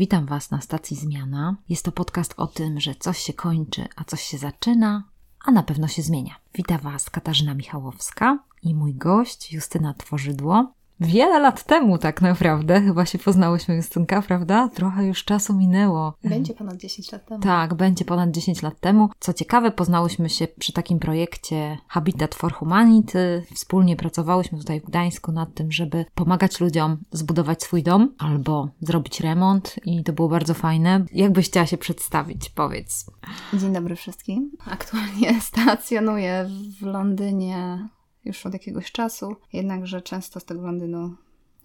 [0.00, 1.56] Witam Was na stacji Zmiana.
[1.68, 5.04] Jest to podcast o tym, że coś się kończy, a coś się zaczyna,
[5.44, 6.34] a na pewno się zmienia.
[6.54, 10.72] Witam Was Katarzyna Michałowska i mój gość Justyna Tworzydło.
[11.00, 14.68] Wiele lat temu tak naprawdę chyba się poznałyśmy Justynka, prawda?
[14.68, 16.14] Trochę już czasu minęło.
[16.24, 17.40] Będzie ponad 10 lat temu.
[17.40, 19.08] Tak, będzie ponad 10 lat temu.
[19.20, 23.42] Co ciekawe, poznałyśmy się przy takim projekcie Habitat for Humanity.
[23.54, 29.20] Wspólnie pracowałyśmy tutaj w Gdańsku nad tym, żeby pomagać ludziom zbudować swój dom albo zrobić
[29.20, 31.04] remont i to było bardzo fajne.
[31.12, 32.50] Jak byś chciała się przedstawić?
[32.50, 33.06] Powiedz.
[33.54, 34.50] Dzień dobry wszystkim.
[34.66, 36.48] Aktualnie stacjonuję
[36.80, 37.88] w Londynie
[38.24, 41.16] już od jakiegoś czasu, jednakże często z tego Londynu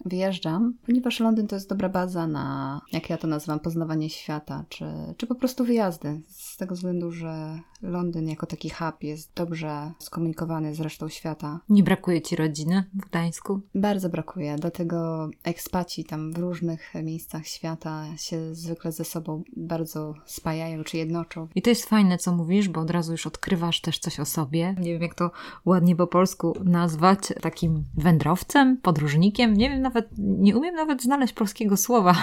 [0.04, 4.84] wyjeżdżam, ponieważ Londyn to jest dobra baza na, jak ja to nazywam, poznawanie świata, czy,
[5.16, 6.20] czy po prostu wyjazdy.
[6.28, 11.60] Z tego względu, że Londyn jako taki hub jest dobrze skomunikowany z resztą świata.
[11.68, 13.60] Nie brakuje ci rodziny w Gdańsku?
[13.74, 20.84] Bardzo brakuje, dlatego ekspaci tam w różnych miejscach świata się zwykle ze sobą bardzo spajają
[20.84, 21.48] czy jednoczą.
[21.54, 24.74] I to jest fajne, co mówisz, bo od razu już odkrywasz też coś o sobie.
[24.80, 25.30] Nie wiem, jak to
[25.64, 29.54] ładnie po polsku nazwać, takim wędrowcem, podróżnikiem.
[29.54, 32.14] Nie wiem nawet, nie umiem nawet znaleźć polskiego słowa.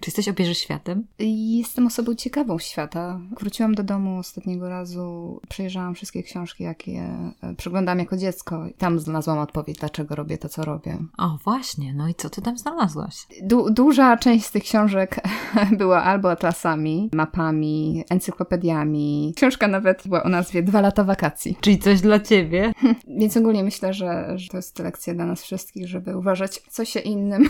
[0.00, 1.06] Czy jesteś obieży światem?
[1.58, 3.20] Jestem osobą ciekawą świata.
[3.40, 6.92] Wróciłam do domu ostatniego razu, przejrzałam wszystkie książki, jakie
[7.42, 10.98] e, przeglądam jako dziecko i tam znalazłam odpowiedź, dlaczego robię to, co robię.
[11.18, 11.94] O, właśnie.
[11.94, 13.14] No i co ty tam znalazłaś?
[13.42, 15.20] Du duża część z tych książek
[15.78, 19.32] była albo atlasami, mapami, encyklopediami.
[19.36, 21.56] Książka nawet była o nazwie Dwa lata wakacji.
[21.60, 22.72] Czyli coś dla ciebie.
[23.20, 27.00] Więc ogólnie myślę, że, że to jest lekcja dla nas wszystkich, żeby uważać, co się
[27.00, 27.48] innym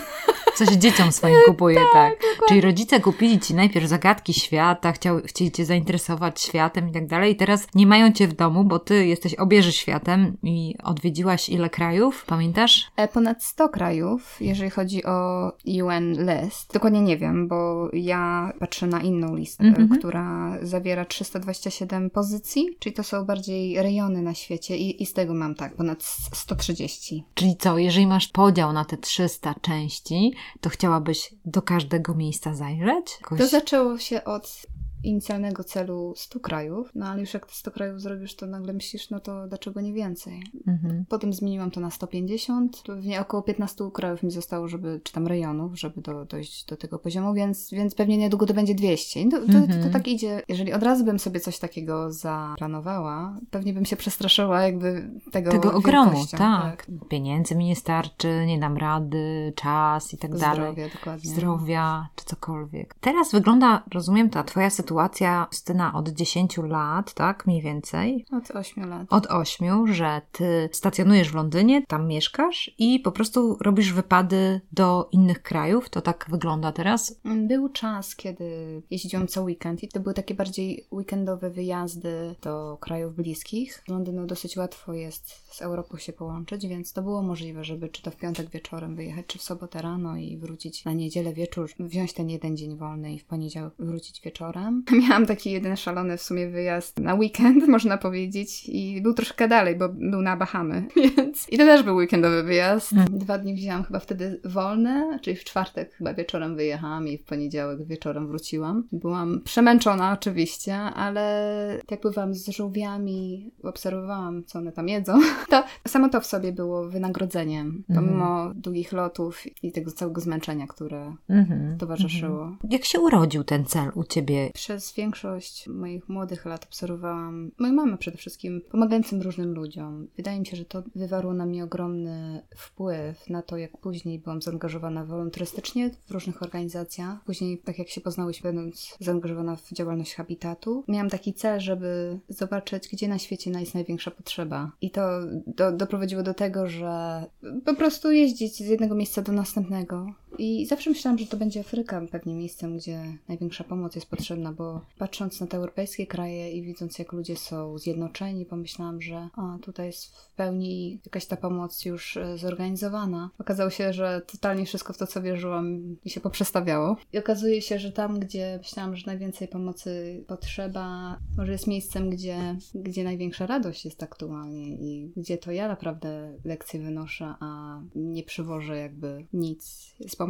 [0.56, 1.92] Coś dzieciom swoim kupuje, tak.
[1.92, 2.35] tak.
[2.48, 7.32] Czyli rodzice kupili ci najpierw zagadki świata, chciał, chcieli cię zainteresować światem i tak dalej.
[7.32, 11.70] I teraz nie mają cię w domu, bo ty jesteś obieży światem i odwiedziłaś ile
[11.70, 12.90] krajów, pamiętasz?
[12.96, 16.72] E, ponad 100 krajów, jeżeli chodzi o UN list.
[16.72, 19.98] Dokładnie nie wiem, bo ja patrzę na inną listę, mm -hmm.
[19.98, 25.34] która zawiera 327 pozycji, czyli to są bardziej rejony na świecie i, i z tego
[25.34, 27.24] mam tak, ponad 130.
[27.34, 33.18] Czyli co, jeżeli masz podział na te 300 części, to chciałabyś do każdego miejsca zajrzeć?
[33.20, 33.38] Jakoś...
[33.38, 34.66] To zaczęło się od
[35.06, 39.10] inicjalnego celu 100 krajów, no ale już jak te 100 krajów zrobisz, to nagle myślisz,
[39.10, 40.42] no to dlaczego nie więcej?
[40.66, 41.04] Mhm.
[41.08, 45.78] Potem zmieniłam to na 150, pewnie około 15 krajów mi zostało, żeby, czy tam rejonów,
[45.78, 49.24] żeby do, dojść do tego poziomu, więc, więc pewnie niedługo to będzie 200.
[49.24, 49.68] To, to, mhm.
[49.68, 50.42] to, to, tak idzie.
[50.48, 55.72] Jeżeli od razu bym sobie coś takiego zaplanowała, pewnie bym się przestraszyła jakby tego Tego
[55.72, 56.40] ogromu, tak.
[56.40, 56.86] tak.
[57.08, 60.72] Pieniędzy mi nie starczy, nie dam rady, czas i tak Zdrowia, dalej.
[60.72, 61.30] Zdrowia, dokładnie.
[61.30, 62.94] Zdrowia, czy cokolwiek.
[63.00, 68.24] Teraz wygląda, rozumiem, ta twoja sytuacja sytuacja, Styna, od 10 lat, tak, mniej więcej?
[68.32, 69.06] Od 8 lat.
[69.10, 75.08] Od 8, że ty stacjonujesz w Londynie, tam mieszkasz i po prostu robisz wypady do
[75.12, 75.90] innych krajów.
[75.90, 77.20] To tak wygląda teraz?
[77.48, 83.14] Był czas, kiedy jeździłam co weekend i to były takie bardziej weekendowe wyjazdy do krajów
[83.14, 83.82] bliskich.
[83.86, 88.02] Z Londynu dosyć łatwo jest z Europą się połączyć, więc to było możliwe, żeby czy
[88.02, 92.12] to w piątek wieczorem wyjechać, czy w sobotę rano i wrócić na niedzielę wieczór, wziąć
[92.12, 94.75] ten jeden dzień wolny i w poniedziałek wrócić wieczorem.
[95.02, 99.76] Miałam taki jeden szalony w sumie wyjazd na weekend, można powiedzieć, i był troszkę dalej,
[99.76, 102.90] bo był na Bahamy, więc i to też był weekendowy wyjazd.
[102.90, 103.18] Hmm.
[103.18, 107.86] Dwa dni wzięłam chyba wtedy wolne, czyli w czwartek chyba wieczorem wyjechałam i w poniedziałek
[107.86, 108.88] wieczorem wróciłam.
[108.92, 115.12] Byłam przemęczona oczywiście, ale jak pływałam z żółwiami, obserwowałam, co one tam jedzą,
[115.50, 118.60] to samo to w sobie było wynagrodzeniem, pomimo mm.
[118.60, 122.44] długich lotów i tego całego zmęczenia, które mm -hmm, towarzyszyło.
[122.44, 122.56] -hmm.
[122.70, 124.50] Jak się urodził ten cel u ciebie?
[124.66, 130.08] Przez większość moich młodych lat obserwowałam moją mamę przede wszystkim, pomagającym różnym ludziom.
[130.16, 134.42] Wydaje mi się, że to wywarło na mnie ogromny wpływ na to, jak później byłam
[134.42, 137.24] zaangażowana wolontarystycznie w różnych organizacjach.
[137.24, 142.88] Później, tak jak się poznałyśmy, będąc zaangażowana w działalność Habitatu, miałam taki cel, żeby zobaczyć,
[142.88, 144.72] gdzie na świecie jest największa potrzeba.
[144.80, 147.24] I to do, doprowadziło do tego, że
[147.64, 150.06] po prostu jeździć z jednego miejsca do następnego.
[150.38, 154.80] I zawsze myślałam, że to będzie Afryka pewnie miejscem, gdzie największa pomoc jest potrzebna, bo
[154.98, 159.86] patrząc na te europejskie kraje i widząc, jak ludzie są zjednoczeni, pomyślałam, że a, tutaj
[159.86, 163.30] jest w pełni jakaś ta pomoc już e, zorganizowana.
[163.38, 166.96] Okazało się, że totalnie wszystko w to, co wierzyłam, mi się poprzestawiało.
[167.12, 172.56] I okazuje się, że tam, gdzie myślałam, że najwięcej pomocy potrzeba, może jest miejscem, gdzie,
[172.74, 178.78] gdzie największa radość jest aktualnie i gdzie to ja naprawdę lekcje wynoszę, a nie przywożę
[178.78, 180.25] jakby nic z pomocy.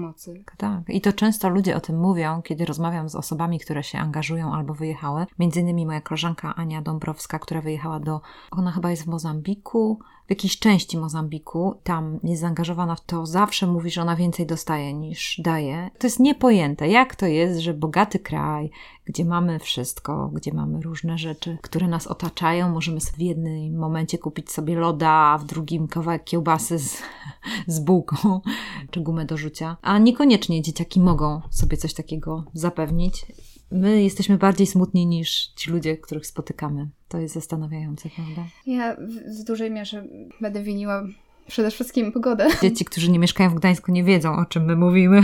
[0.56, 4.54] Tak, i to często ludzie o tym mówią, kiedy rozmawiam z osobami, które się angażują
[4.54, 5.26] albo wyjechały.
[5.38, 8.20] Między innymi moja koleżanka Ania Dąbrowska, która wyjechała do,
[8.50, 13.66] ona chyba jest w Mozambiku, w jakiejś części Mozambiku, tam jest zaangażowana w to, zawsze
[13.66, 15.90] mówi, że ona więcej dostaje niż daje.
[15.98, 18.70] To jest niepojęte, jak to jest, że bogaty kraj,
[19.04, 24.52] gdzie mamy wszystko, gdzie mamy różne rzeczy, które nas otaczają, możemy w jednym momencie kupić
[24.52, 27.02] sobie loda, a w drugim kawałek kiełbasy z,
[27.66, 28.40] z bułką
[28.90, 29.76] czy gumę do rzucia.
[29.82, 33.26] A niekoniecznie dzieciaki mogą sobie coś takiego zapewnić
[33.70, 36.88] my jesteśmy bardziej smutni niż ci ludzie, których spotykamy.
[37.08, 38.44] To jest zastanawiające, prawda?
[38.66, 38.96] Ja
[39.40, 40.04] w, dużej mierze
[40.40, 41.06] będę winiła
[41.46, 42.48] przede wszystkim pogodę.
[42.62, 45.22] Dzieci, którzy nie mieszkają w Gdańsku, nie wiedzą, o czym my mówimy.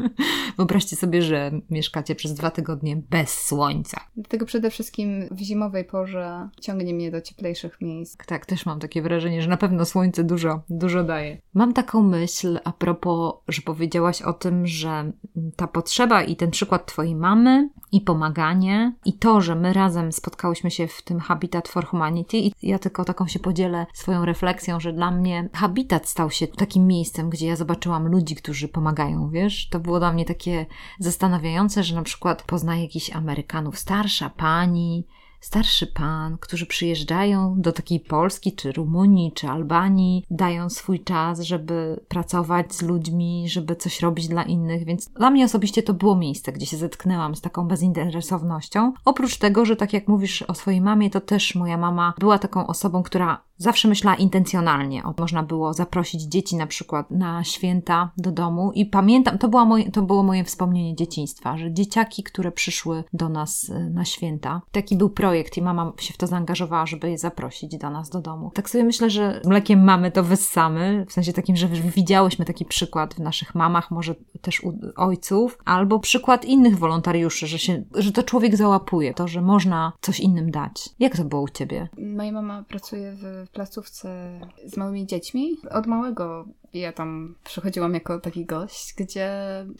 [0.56, 4.00] Wyobraźcie sobie, że mieszkacie przez dwa tygodnie bez słońca.
[4.16, 8.16] Dlatego przede wszystkim w zimowej porze ciągnie mnie do cieplejszych miejsc.
[8.26, 11.38] Tak, też mam takie wrażenie, że na pewno słońce dużo, dużo daje.
[11.54, 15.12] Mam taką myśl a propos, że powiedziałaś o tym, że
[15.56, 20.70] ta potrzeba i ten przykład Twojej mamy i pomaganie i to, że my razem spotkałyśmy
[20.70, 24.92] się w tym Habitat for Humanity i ja tylko taką się podzielę swoją refleksją, że
[24.92, 29.68] dla mnie Habitat stał się takim miejscem, gdzie ja zobaczyłam ludzi, którzy pomagają, wiesz?
[29.68, 30.66] To było dla mnie takie
[30.98, 35.06] zastanawiające, że na przykład poznaję jakichś Amerykanów, starsza pani,
[35.40, 42.04] starszy pan, którzy przyjeżdżają do takiej Polski, czy Rumunii, czy Albanii, dają swój czas, żeby
[42.08, 46.52] pracować z ludźmi, żeby coś robić dla innych, więc dla mnie osobiście to było miejsce,
[46.52, 48.92] gdzie się zetknęłam z taką bezinteresownością.
[49.04, 52.66] Oprócz tego, że tak jak mówisz o swojej mamie, to też moja mama była taką
[52.66, 55.04] osobą, która Zawsze myślała intencjonalnie.
[55.04, 59.64] O, można było zaprosić dzieci na przykład na święta do domu i pamiętam, to, była
[59.64, 64.62] moje, to było moje wspomnienie dzieciństwa, że dzieciaki, które przyszły do nas y, na święta,
[64.72, 68.20] taki był projekt i mama się w to zaangażowała, żeby je zaprosić do nas do
[68.20, 68.50] domu.
[68.54, 73.14] Tak sobie myślę, że mlekiem mamy to wyssamy, w sensie takim, że widziałyśmy taki przykład
[73.14, 78.22] w naszych mamach, może też u ojców, albo przykład innych wolontariuszy, że, się, że to
[78.22, 80.88] człowiek załapuje, to, że można coś innym dać.
[80.98, 81.88] Jak to było u Ciebie?
[82.16, 85.56] Moja mama pracuje w w placówce z małymi dziećmi.
[85.70, 86.44] Od małego
[86.74, 89.30] ja tam przychodziłam jako taki gość, gdzie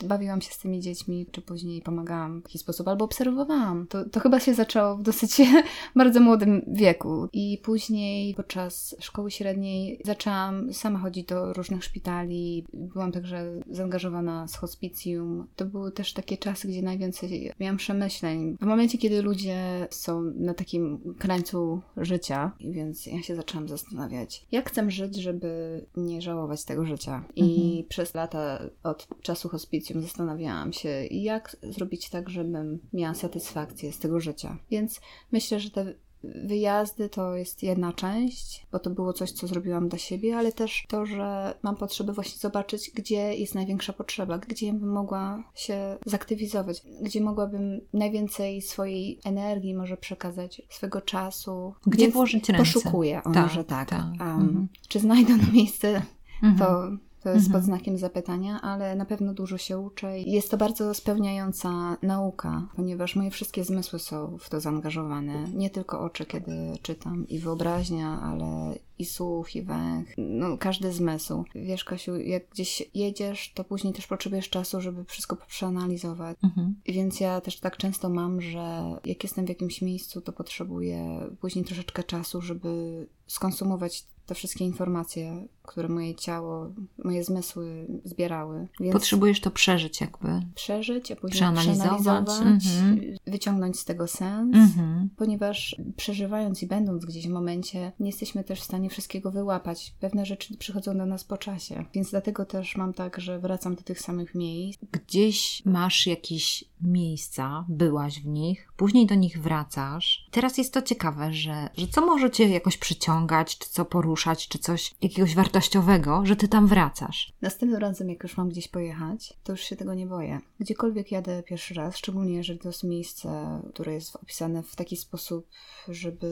[0.04, 3.86] bawiłam się z tymi dziećmi, czy później pomagałam w jakiś sposób, albo obserwowałam.
[3.86, 5.42] To, to chyba się zaczęło w dosyć
[5.96, 7.28] bardzo młodym wieku.
[7.32, 12.64] I później podczas szkoły średniej zaczęłam sama chodzić do różnych szpitali.
[12.72, 15.46] Byłam także zaangażowana z hospicjum.
[15.56, 18.56] To były też takie czasy, gdzie najwięcej miałam przemyśleń.
[18.60, 24.70] W momencie, kiedy ludzie są na takim krańcu życia, więc ja się zaczęłam zastanawiać, jak
[24.70, 27.24] chcę żyć, żeby nie żałować tego życia.
[27.36, 27.88] I mhm.
[27.88, 34.20] przez lata od czasu hospicjum zastanawiałam się, jak zrobić tak, żebym miała satysfakcję z tego
[34.20, 34.56] życia.
[34.70, 35.00] Więc
[35.32, 35.94] myślę, że te
[36.34, 40.84] wyjazdy to jest jedna część, bo to było coś, co zrobiłam dla siebie, ale też
[40.88, 46.82] to, że mam potrzebę właśnie zobaczyć, gdzie jest największa potrzeba, gdzie bym mogła się zaktywizować,
[47.02, 51.74] gdzie mogłabym najwięcej swojej energii może przekazać, swego czasu.
[51.86, 52.64] Gdzie Więc włożyć ręce.
[52.64, 53.90] Poszukuję, o, ta, może tak.
[53.90, 53.96] Ta.
[53.96, 54.68] Um, mhm.
[54.88, 56.02] Czy znajdę na miejsce
[56.42, 56.58] mhm.
[56.58, 56.96] to
[57.26, 57.62] to jest mhm.
[57.62, 60.20] pod znakiem zapytania, ale na pewno dużo się uczę.
[60.20, 65.48] Jest to bardzo spełniająca nauka, ponieważ moje wszystkie zmysły są w to zaangażowane.
[65.54, 66.52] Nie tylko oczy, kiedy
[66.82, 71.44] czytam, i wyobraźnia, ale i słuch, i węch, no każdy zmysł.
[71.54, 76.36] Wiesz, Kasiu, jak gdzieś jedziesz, to później też potrzebujesz czasu, żeby wszystko przeanalizować.
[76.44, 76.74] Mhm.
[76.86, 81.64] Więc ja też tak często mam, że jak jestem w jakimś miejscu, to potrzebuję później
[81.64, 86.70] troszeczkę czasu, żeby skonsumować te wszystkie informacje, które moje ciało,
[87.04, 88.68] moje zmysły zbierały.
[88.80, 90.28] Więc Potrzebujesz to przeżyć jakby.
[90.54, 93.16] Przeżyć, a później przeanalizować, przeanalizować -hmm.
[93.26, 95.06] wyciągnąć z tego sens, -hmm.
[95.16, 99.94] ponieważ przeżywając i będąc gdzieś w momencie, nie jesteśmy też w stanie wszystkiego wyłapać.
[100.00, 103.82] Pewne rzeczy przychodzą do nas po czasie, więc dlatego też mam tak, że wracam do
[103.82, 104.80] tych samych miejsc.
[104.92, 110.26] Gdzieś masz jakieś miejsca, byłaś w nich, później do nich wracasz.
[110.30, 114.58] Teraz jest to ciekawe, że, że co może cię jakoś przyciągać, czy co poruszać, czy
[114.58, 117.32] coś jakiegoś wartościowego, że ty tam wracasz.
[117.42, 120.40] Następnym razem, jak już mam gdzieś pojechać, to już się tego nie boję.
[120.60, 125.48] Gdziekolwiek jadę pierwszy raz, szczególnie jeżeli to jest miejsce, które jest opisane w taki sposób,
[125.88, 126.28] żeby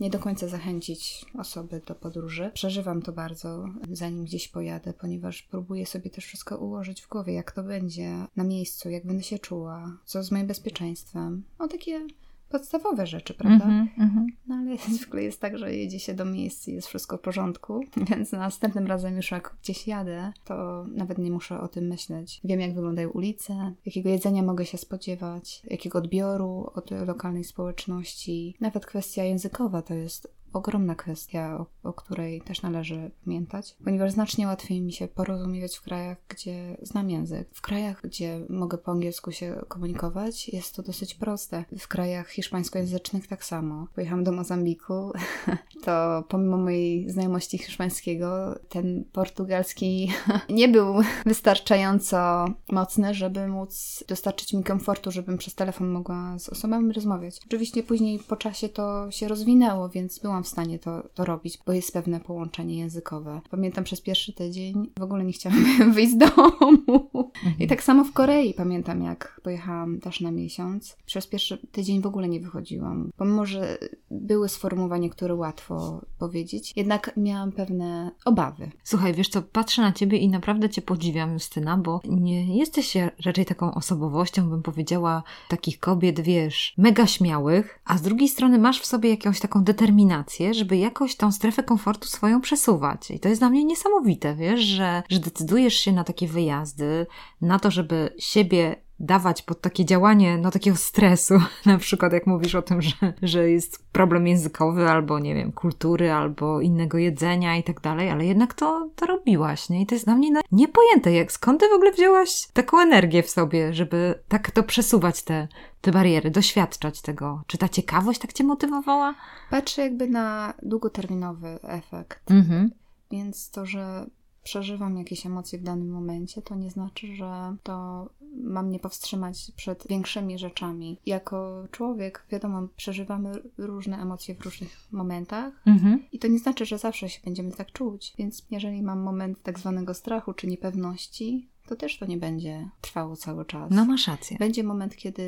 [0.00, 2.50] nie do końca zachęcić osoby do podróży.
[2.54, 7.52] Przeżywam to bardzo, zanim gdzieś pojadę, ponieważ próbuję sobie też wszystko ułożyć w głowie, jak
[7.52, 11.44] to będzie na miejscu, jak będę się czuła co z moim bezpieczeństwem.
[11.58, 12.06] O takie
[12.48, 13.64] podstawowe rzeczy, prawda?
[13.64, 17.16] Mm -hmm, no ale zwykle jest tak, że jedzie się do miejsc i jest wszystko
[17.16, 17.80] w porządku,
[18.10, 22.40] więc następnym razem już jak gdzieś jadę, to nawet nie muszę o tym myśleć.
[22.44, 28.56] Wiem, jak wyglądają ulice, jakiego jedzenia mogę się spodziewać, jakiego odbioru od lokalnej społeczności.
[28.60, 34.46] Nawet kwestia językowa to jest ogromna kwestia, o, o, której też należy pamiętać, ponieważ znacznie
[34.46, 37.48] łatwiej mi się porozumiewać w krajach, gdzie znam język.
[37.52, 41.64] W krajach, gdzie mogę po angielsku się komunikować, jest to dosyć proste.
[41.78, 43.86] W krajach hiszpańskojęzycznych tak samo.
[43.94, 45.12] Pojechałam do Mozambiku,
[45.84, 50.12] to pomimo mojej znajomości hiszpańskiego, ten portugalski
[50.48, 50.94] nie był
[51.26, 57.40] wystarczająco mocny, żeby móc dostarczyć mi komfortu, żebym przez telefon mogła z osobami rozmawiać.
[57.46, 61.72] Oczywiście później po czasie to się rozwinęło, więc byłam w stanie to, to robić, bo
[61.72, 63.40] jest pewne połączenie językowe.
[63.50, 67.10] Pamiętam przez pierwszy tydzień w ogóle nie chciałam wyjść z domu.
[67.44, 67.58] Mhm.
[67.60, 70.96] I tak samo w Korei pamiętam, jak pojechałam też na miesiąc.
[71.06, 73.10] Przez pierwszy tydzień w ogóle nie wychodziłam.
[73.16, 73.78] Pomimo, że
[74.10, 78.70] były sformułowania, które łatwo powiedzieć, jednak miałam pewne obawy.
[78.84, 83.44] Słuchaj, wiesz co, patrzę na ciebie i naprawdę cię podziwiam, Justyna, bo nie jesteś raczej
[83.44, 88.86] taką osobowością, bym powiedziała, takich kobiet, wiesz, mega śmiałych, a z drugiej strony masz w
[88.86, 93.10] sobie jakąś taką determinację, żeby jakoś tą strefę komfortu swoją przesuwać.
[93.10, 97.06] I to jest dla mnie niesamowite, wiesz, że, że decydujesz się na takie wyjazdy,
[97.40, 101.34] na to, żeby siebie dawać pod takie działanie, no takiego stresu,
[101.66, 106.12] na przykład jak mówisz o tym, że, że jest problem językowy, albo nie wiem, kultury,
[106.12, 109.82] albo innego jedzenia i tak dalej, ale jednak to, to robiłaś, nie?
[109.82, 113.22] I to jest dla mnie no, niepojęte, jak skąd ty w ogóle wzięłaś taką energię
[113.22, 115.48] w sobie, żeby tak to przesuwać te,
[115.80, 117.42] te bariery, doświadczać tego.
[117.46, 119.14] Czy ta ciekawość tak cię motywowała?
[119.50, 122.30] Patrzę jakby na długoterminowy efekt.
[122.30, 122.70] Mhm.
[123.10, 124.06] Więc to, że
[124.46, 128.08] przeżywam jakieś emocje w danym momencie, to nie znaczy, że to
[128.42, 130.98] ma mnie powstrzymać przed większymi rzeczami.
[131.06, 136.04] Jako człowiek, wiadomo, przeżywamy różne emocje w różnych momentach mhm.
[136.12, 138.14] i to nie znaczy, że zawsze się będziemy tak czuć.
[138.18, 143.16] Więc jeżeli mam moment tak zwanego strachu czy niepewności, to też to nie będzie trwało
[143.16, 143.70] cały czas.
[143.70, 144.36] No masz rację.
[144.40, 145.22] Będzie moment, kiedy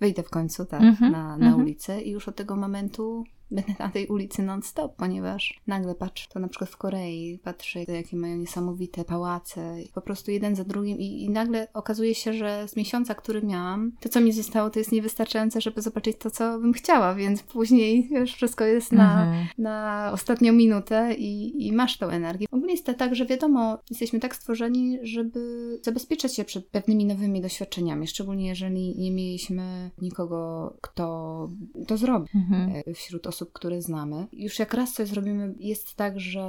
[0.00, 1.12] wyjdę w końcu tak mhm.
[1.12, 1.62] na, na mhm.
[1.62, 6.40] ulicę i już od tego momentu będę na tej ulicy non-stop, ponieważ nagle patrzę, to
[6.40, 11.24] na przykład w Korei, patrzę, jakie mają niesamowite pałace, po prostu jeden za drugim i,
[11.24, 14.92] i nagle okazuje się, że z miesiąca, który miałam, to co mi zostało, to jest
[14.92, 19.46] niewystarczające, żeby zobaczyć to, co bym chciała, więc później już wszystko jest na, mhm.
[19.58, 22.46] na ostatnią minutę i, i masz tą energię.
[22.50, 25.40] Ogólnie jest to tak, że wiadomo, jesteśmy tak stworzeni, żeby
[25.82, 31.48] zabezpieczać się przed pewnymi nowymi doświadczeniami, szczególnie jeżeli nie mieliśmy nikogo, kto
[31.86, 32.82] to zrobi mhm.
[32.86, 34.26] E, wśród osób, osób, które znamy.
[34.32, 36.44] Już jak raz coś zrobimy, jest tak, że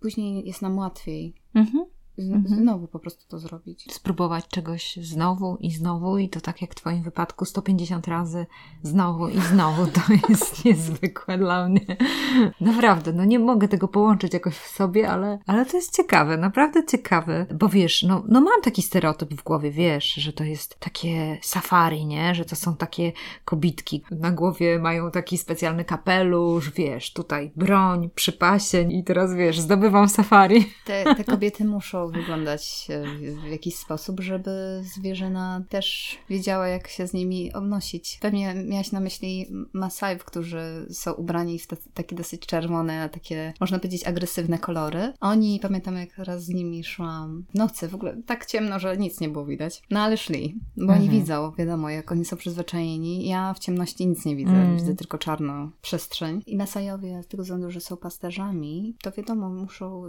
[0.00, 1.34] później jest nam łatwiej.
[1.54, 1.84] Mhm.
[2.20, 2.60] Mhm.
[2.60, 3.94] znowu po prostu to zrobić.
[3.94, 8.46] Spróbować czegoś znowu i znowu i to tak jak w Twoim wypadku 150 razy
[8.82, 11.96] znowu i znowu to jest niezwykłe dla mnie.
[12.60, 16.86] Naprawdę, no nie mogę tego połączyć jakoś w sobie, ale, ale to jest ciekawe, naprawdę
[16.86, 21.38] ciekawe, bo wiesz, no, no mam taki stereotyp w głowie, wiesz, że to jest takie
[21.42, 22.34] safari, nie?
[22.34, 23.12] Że to są takie
[23.44, 24.02] kobitki.
[24.10, 30.72] Na głowie mają taki specjalny kapelusz, wiesz, tutaj broń, przypasień i teraz wiesz, zdobywam safari.
[30.84, 32.88] Te, te kobiety muszą wyglądać
[33.46, 38.18] w jakiś sposób, żeby zwierzyna też wiedziała, jak się z nimi obnosić.
[38.20, 43.78] Pewnie miałaś na myśli Masajów, którzy są ubrani w te, takie dosyć czerwone, takie, można
[43.78, 45.12] powiedzieć, agresywne kolory.
[45.20, 49.20] Oni, pamiętam jak raz z nimi szłam w nocy, w ogóle tak ciemno, że nic
[49.20, 49.82] nie było widać.
[49.90, 51.00] No ale szli, bo mhm.
[51.00, 53.28] oni widzą, wiadomo, jak oni są przyzwyczajeni.
[53.28, 54.76] Ja w ciemności nic nie widzę, mhm.
[54.76, 56.42] widzę tylko czarną przestrzeń.
[56.46, 60.02] I Masajowie, z tego względu, że są pasterzami, to wiadomo, muszą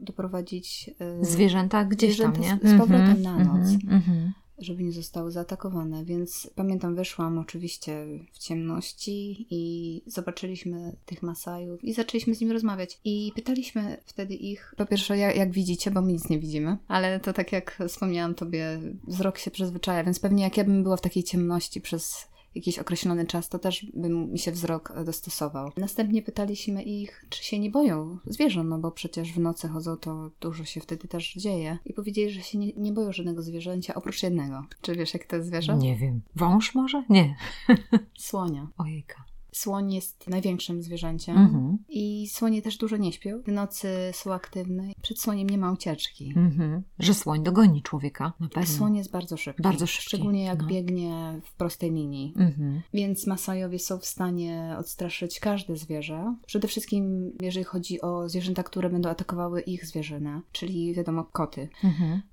[0.00, 0.90] doprowadzić
[1.20, 2.68] yy, zwierzęta gdzieś zwierzęta tam, nie?
[2.70, 3.68] Z, z powrotem mm -hmm, na noc.
[3.68, 4.30] Mm -hmm.
[4.58, 11.92] Żeby nie zostały zaatakowane, więc pamiętam, wyszłam oczywiście w ciemności i zobaczyliśmy tych Masajów i
[11.92, 13.00] zaczęliśmy z nimi rozmawiać.
[13.04, 17.20] I pytaliśmy wtedy ich, po pierwsze, jak, jak widzicie, bo my nic nie widzimy, ale
[17.20, 21.00] to tak jak wspomniałam tobie, wzrok się przyzwyczaja, więc pewnie jak ja bym była w
[21.00, 25.72] takiej ciemności przez jakiś określony czas, to też by mi się wzrok dostosował.
[25.76, 30.30] Następnie pytaliśmy ich, czy się nie boją zwierząt, no bo przecież w nocy chodzą, to
[30.40, 31.78] dużo się wtedy też dzieje.
[31.86, 34.64] I powiedzieli, że się nie, nie boją żadnego zwierzęcia, oprócz jednego.
[34.80, 35.76] Czy wiesz, jak to jest zwierzę?
[35.76, 36.20] Nie wiem.
[36.36, 37.04] Wąż może?
[37.08, 37.36] Nie.
[38.18, 38.68] Słonia.
[38.78, 39.31] Ojejka.
[39.54, 41.78] Słoń jest największym zwierzęciem mhm.
[41.88, 43.42] i słonie też dużo nie śpią.
[43.42, 44.92] W nocy są aktywne.
[45.02, 46.32] Przed słoniem nie ma ucieczki.
[46.36, 46.82] Mhm.
[46.98, 48.76] Że słoń dogoni człowieka, na pewno.
[48.76, 49.62] Słoń jest bardzo szybki.
[49.62, 50.08] Bardzo szybki.
[50.08, 50.68] Szczególnie jak no.
[50.68, 52.34] biegnie w prostej linii.
[52.36, 52.82] Mhm.
[52.94, 56.36] Więc Masajowie są w stanie odstraszyć każde zwierzę.
[56.46, 61.68] Przede wszystkim, jeżeli chodzi o zwierzęta, które będą atakowały ich zwierzynę, czyli wiadomo koty.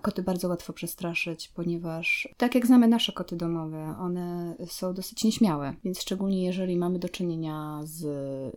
[0.01, 5.73] Koty bardzo łatwo przestraszyć, ponieważ tak jak znamy nasze koty domowe, one są dosyć nieśmiałe.
[5.83, 7.97] Więc szczególnie jeżeli mamy do czynienia z,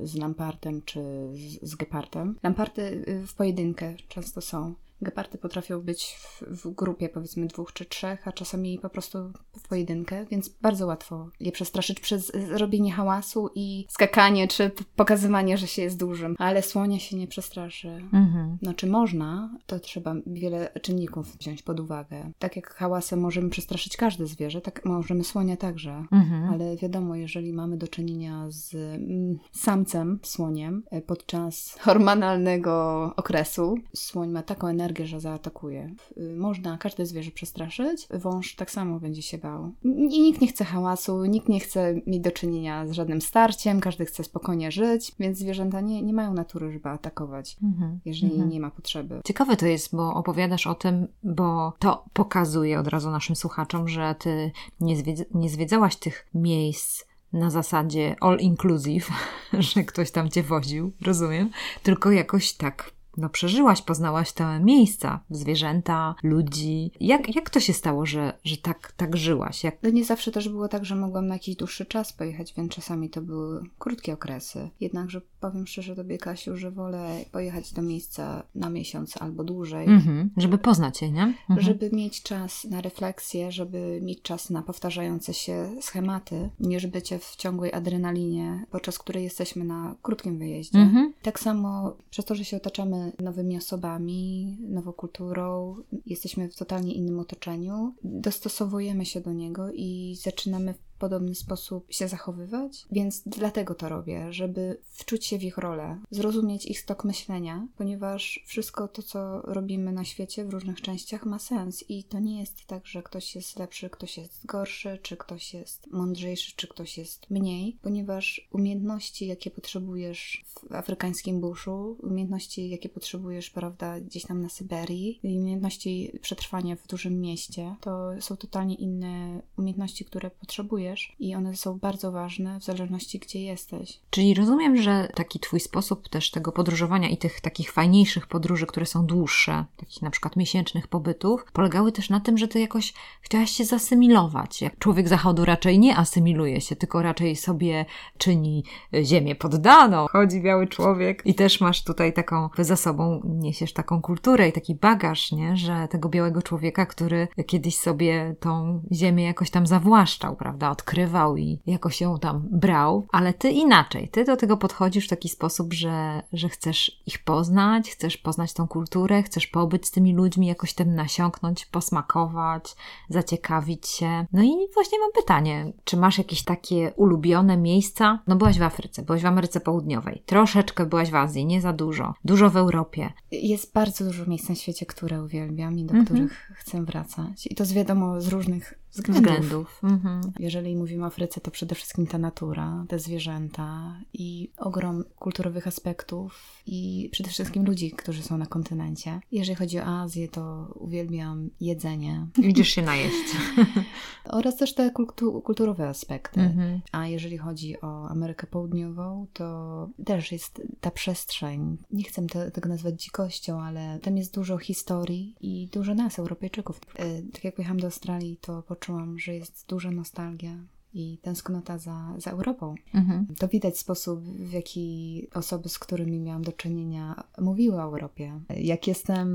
[0.00, 1.00] z lampartem czy
[1.32, 2.38] z, z gepardem.
[2.42, 7.84] Lamparty y, w pojedynkę często są Gepardy potrafią być w, w, grupie powiedzmy dwóch czy
[7.84, 9.18] trzech, a czasami po prostu
[9.58, 15.66] w pojedynkę, więc bardzo łatwo je przestraszyć przez robienie hałasu i skakanie, czy pokazywanie, że
[15.66, 16.36] się jest dużym.
[16.38, 17.88] Ale słonia się nie przestraszy.
[17.88, 18.58] Mhm.
[18.62, 22.30] No czy można, to trzeba wiele czynników wziąć pod uwagę.
[22.38, 26.04] Tak jak hałasem możemy przestraszyć każde zwierzę, tak możemy słonia także.
[26.12, 26.50] Mhm.
[26.50, 32.72] Ale wiadomo, jeżeli mamy do czynienia z mm, samcem, słoniem, e, podczas hormonalnego
[33.16, 35.94] okresu, słoń ma taką energię, że zaatakuje.
[36.16, 39.72] Y, można każde zwierzę przestraszyć, wąż tak samo będzie się bał.
[39.84, 44.04] I nikt nie chce hałasu, nikt nie chce mieć do czynienia z żadnym starciem, każdy
[44.04, 48.00] chce spokojnie żyć, więc zwierzęta nie, nie mają natury, żeby atakować, mhm.
[48.04, 48.50] jeżeli mhm.
[48.50, 49.20] nie ma potrzeby.
[49.24, 54.14] Ciekawe to jest, bo opowiadasz o tym, bo to pokazuje od razu naszym słuchaczom, że
[54.18, 59.10] ty nie, zwiedz, nie zwiedzałaś tych miejsc na zasadzie all inclusive,
[59.52, 61.50] że ktoś tam cię woził, rozumiem,
[61.82, 66.90] tylko jakoś tak no przeżyłaś, poznałaś te miejsca, zwierzęta, ludzi.
[67.00, 69.64] Jak, jak to się stało, że, że tak, tak żyłaś?
[69.64, 69.82] Jak...
[69.82, 73.10] No nie zawsze też było tak, że mogłam na jakiś dłuższy czas pojechać, więc czasami
[73.10, 74.70] to były krótkie okresy.
[74.80, 79.86] Jednakże powiem szczerze tobie, Kasiu, że wolę pojechać do miejsca na miesiąc albo dłużej.
[79.88, 81.22] Mhm, żeby poznać je, nie?
[81.22, 81.60] Mhm.
[81.60, 87.36] Żeby mieć czas na refleksję, żeby mieć czas na powtarzające się schematy, niż bycie w
[87.36, 90.78] ciągłej adrenalinie, podczas której jesteśmy na krótkim wyjeździe.
[90.78, 91.12] Mhm.
[91.22, 97.20] Tak samo przez to, że się otaczamy nowymi osobami, nową kulturą, jesteśmy w totalnie innym
[97.20, 104.32] otoczeniu, dostosowujemy się do niego i zaczynamy podobny sposób się zachowywać, więc dlatego to robię,
[104.32, 109.92] żeby wczuć się w ich rolę, zrozumieć ich stok myślenia, ponieważ wszystko to, co robimy
[109.92, 113.58] na świecie w różnych częściach ma sens i to nie jest tak, że ktoś jest
[113.58, 119.50] lepszy, ktoś jest gorszy, czy ktoś jest mądrzejszy, czy ktoś jest mniej, ponieważ umiejętności, jakie
[119.50, 126.86] potrzebujesz w afrykańskim buszu, umiejętności, jakie potrzebujesz, prawda, gdzieś tam na Syberii, umiejętności przetrwania w
[126.86, 132.64] dużym mieście, to są totalnie inne umiejętności, które potrzebujesz i one są bardzo ważne w
[132.64, 134.00] zależności gdzie jesteś.
[134.10, 138.86] Czyli rozumiem, że taki twój sposób też tego podróżowania i tych takich fajniejszych podróży, które
[138.86, 143.50] są dłuższe, takich na przykład miesięcznych pobytów, polegały też na tym, że ty jakoś chciałaś
[143.50, 144.62] się zasymilować.
[144.62, 147.84] Jak człowiek zachodu raczej nie asymiluje się, tylko raczej sobie
[148.18, 148.64] czyni
[149.02, 150.06] ziemię poddaną.
[150.10, 154.74] Chodzi biały człowiek i też masz tutaj taką, za sobą niesiesz taką kulturę i taki
[154.74, 155.56] bagaż, nie?
[155.56, 160.70] Że tego białego człowieka, który kiedyś sobie tą ziemię jakoś tam zawłaszczał, prawda?
[160.72, 164.08] Odkrywał i jakoś ją tam brał, ale ty inaczej.
[164.08, 168.68] Ty do tego podchodzisz w taki sposób, że, że chcesz ich poznać, chcesz poznać tą
[168.68, 172.76] kulturę, chcesz pobyć z tymi ludźmi, jakoś tym nasiąknąć, posmakować,
[173.08, 174.26] zaciekawić się.
[174.32, 178.18] No i właśnie mam pytanie, czy masz jakieś takie ulubione miejsca?
[178.26, 182.14] No byłaś w Afryce, byłaś w Ameryce Południowej, troszeczkę byłaś w Azji, nie za dużo,
[182.24, 183.12] dużo w Europie.
[183.30, 186.06] Jest bardzo dużo miejsc na świecie, które uwielbiam i do mm -hmm.
[186.06, 187.46] których chcę wracać.
[187.46, 189.22] I to z wiadomo z różnych względów.
[189.22, 189.80] względów.
[189.84, 190.32] Mhm.
[190.38, 196.61] Jeżeli mówimy o Afryce, to przede wszystkim ta natura, te zwierzęta i ogrom kulturowych aspektów
[196.66, 199.20] i przede wszystkim ludzi, którzy są na kontynencie.
[199.32, 202.26] Jeżeli chodzi o Azję, to uwielbiam jedzenie.
[202.38, 203.36] Widzisz się najeść.
[204.24, 206.40] Oraz też te kultu kulturowe aspekty.
[206.40, 206.80] Mhm.
[206.92, 211.76] A jeżeli chodzi o Amerykę Południową, to też jest ta przestrzeń.
[211.90, 216.80] Nie chcę te, tego nazwać dzikością, ale tam jest dużo historii i dużo nas, Europejczyków.
[216.96, 220.56] E, tak jak pojechałam do Australii, to poczułam, że jest duża nostalgia
[220.94, 222.74] i tęsknota za, za Europą.
[222.94, 223.26] Mhm.
[223.38, 228.40] To widać sposób, w jaki osoby, z którymi miałam do czynienia, mówiły o Europie.
[228.56, 229.28] Jak jestem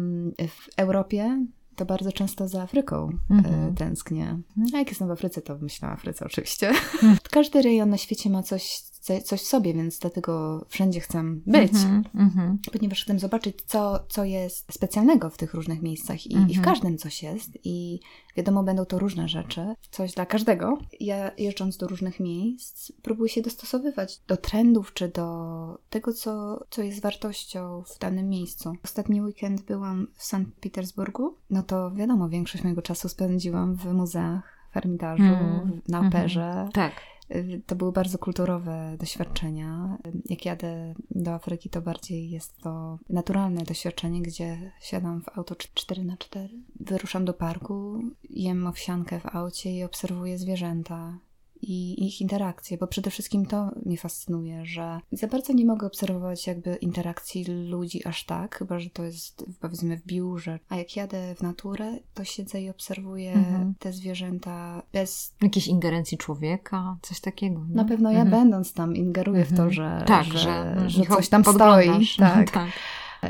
[0.48, 3.76] w Europie, to bardzo często za Afryką e, mhm.
[3.76, 4.40] tęsknię.
[4.74, 6.72] A jak jestem w Afryce, to myślę o Afryce oczywiście.
[7.32, 8.80] Każdy rejon na świecie ma coś,
[9.24, 14.24] coś w sobie, więc dlatego wszędzie chcę być, mm -hmm, ponieważ chcę zobaczyć, co, co
[14.24, 16.52] jest specjalnego w tych różnych miejscach i, mm -hmm.
[16.52, 16.76] i, w mhm.
[16.76, 18.00] każdym coś jest i
[18.38, 20.78] wiadomo, będą to różne rzeczy, coś dla każdego.
[21.00, 26.82] Ja jeżdżąc do różnych miejsc, próbuję się dostosowywać do trendów czy do tego, co, co
[26.82, 28.74] jest wartością w danym miejscu.
[28.84, 34.58] Ostatni weekend byłam w Sankt Petersburgu, no to wiadomo, większość mojego czasu spędziłam w muzeach,
[34.72, 35.82] w Ermitażu, mm.
[35.88, 36.08] na mhm.
[36.08, 36.70] operze.
[36.74, 36.94] Tak.
[37.66, 39.98] To były bardzo kulturowe doświadczenia.
[40.30, 46.04] Jak jadę do Afryki, to bardziej jest to naturalne doświadczenie, gdzie siadam w auto 4
[46.04, 51.18] na 4 wyruszam do parku, jem owsiankę w aucie i obserwuję zwierzęta
[51.62, 56.48] i ich interakcje, bo przede wszystkim to mnie fascynuje, że za bardzo nie mogę obserwować
[56.48, 61.36] jakby interakcji ludzi aż tak, chyba że to jest powiedzmy w biurze, a jak jadę
[61.36, 63.74] w naturę, to siedzę i obserwuję mhm.
[63.80, 65.34] te zwierzęta bez...
[65.42, 67.66] Jakiejś ingerencji człowieka, coś takiego.
[67.70, 67.76] Nie?
[67.76, 68.42] Na pewno ja mhm.
[68.42, 69.72] będąc tam ingeruję w to, mhm.
[69.72, 72.08] że, tak, że, że, że coś tam stoi.
[72.18, 72.52] Tak.
[72.58, 72.70] tak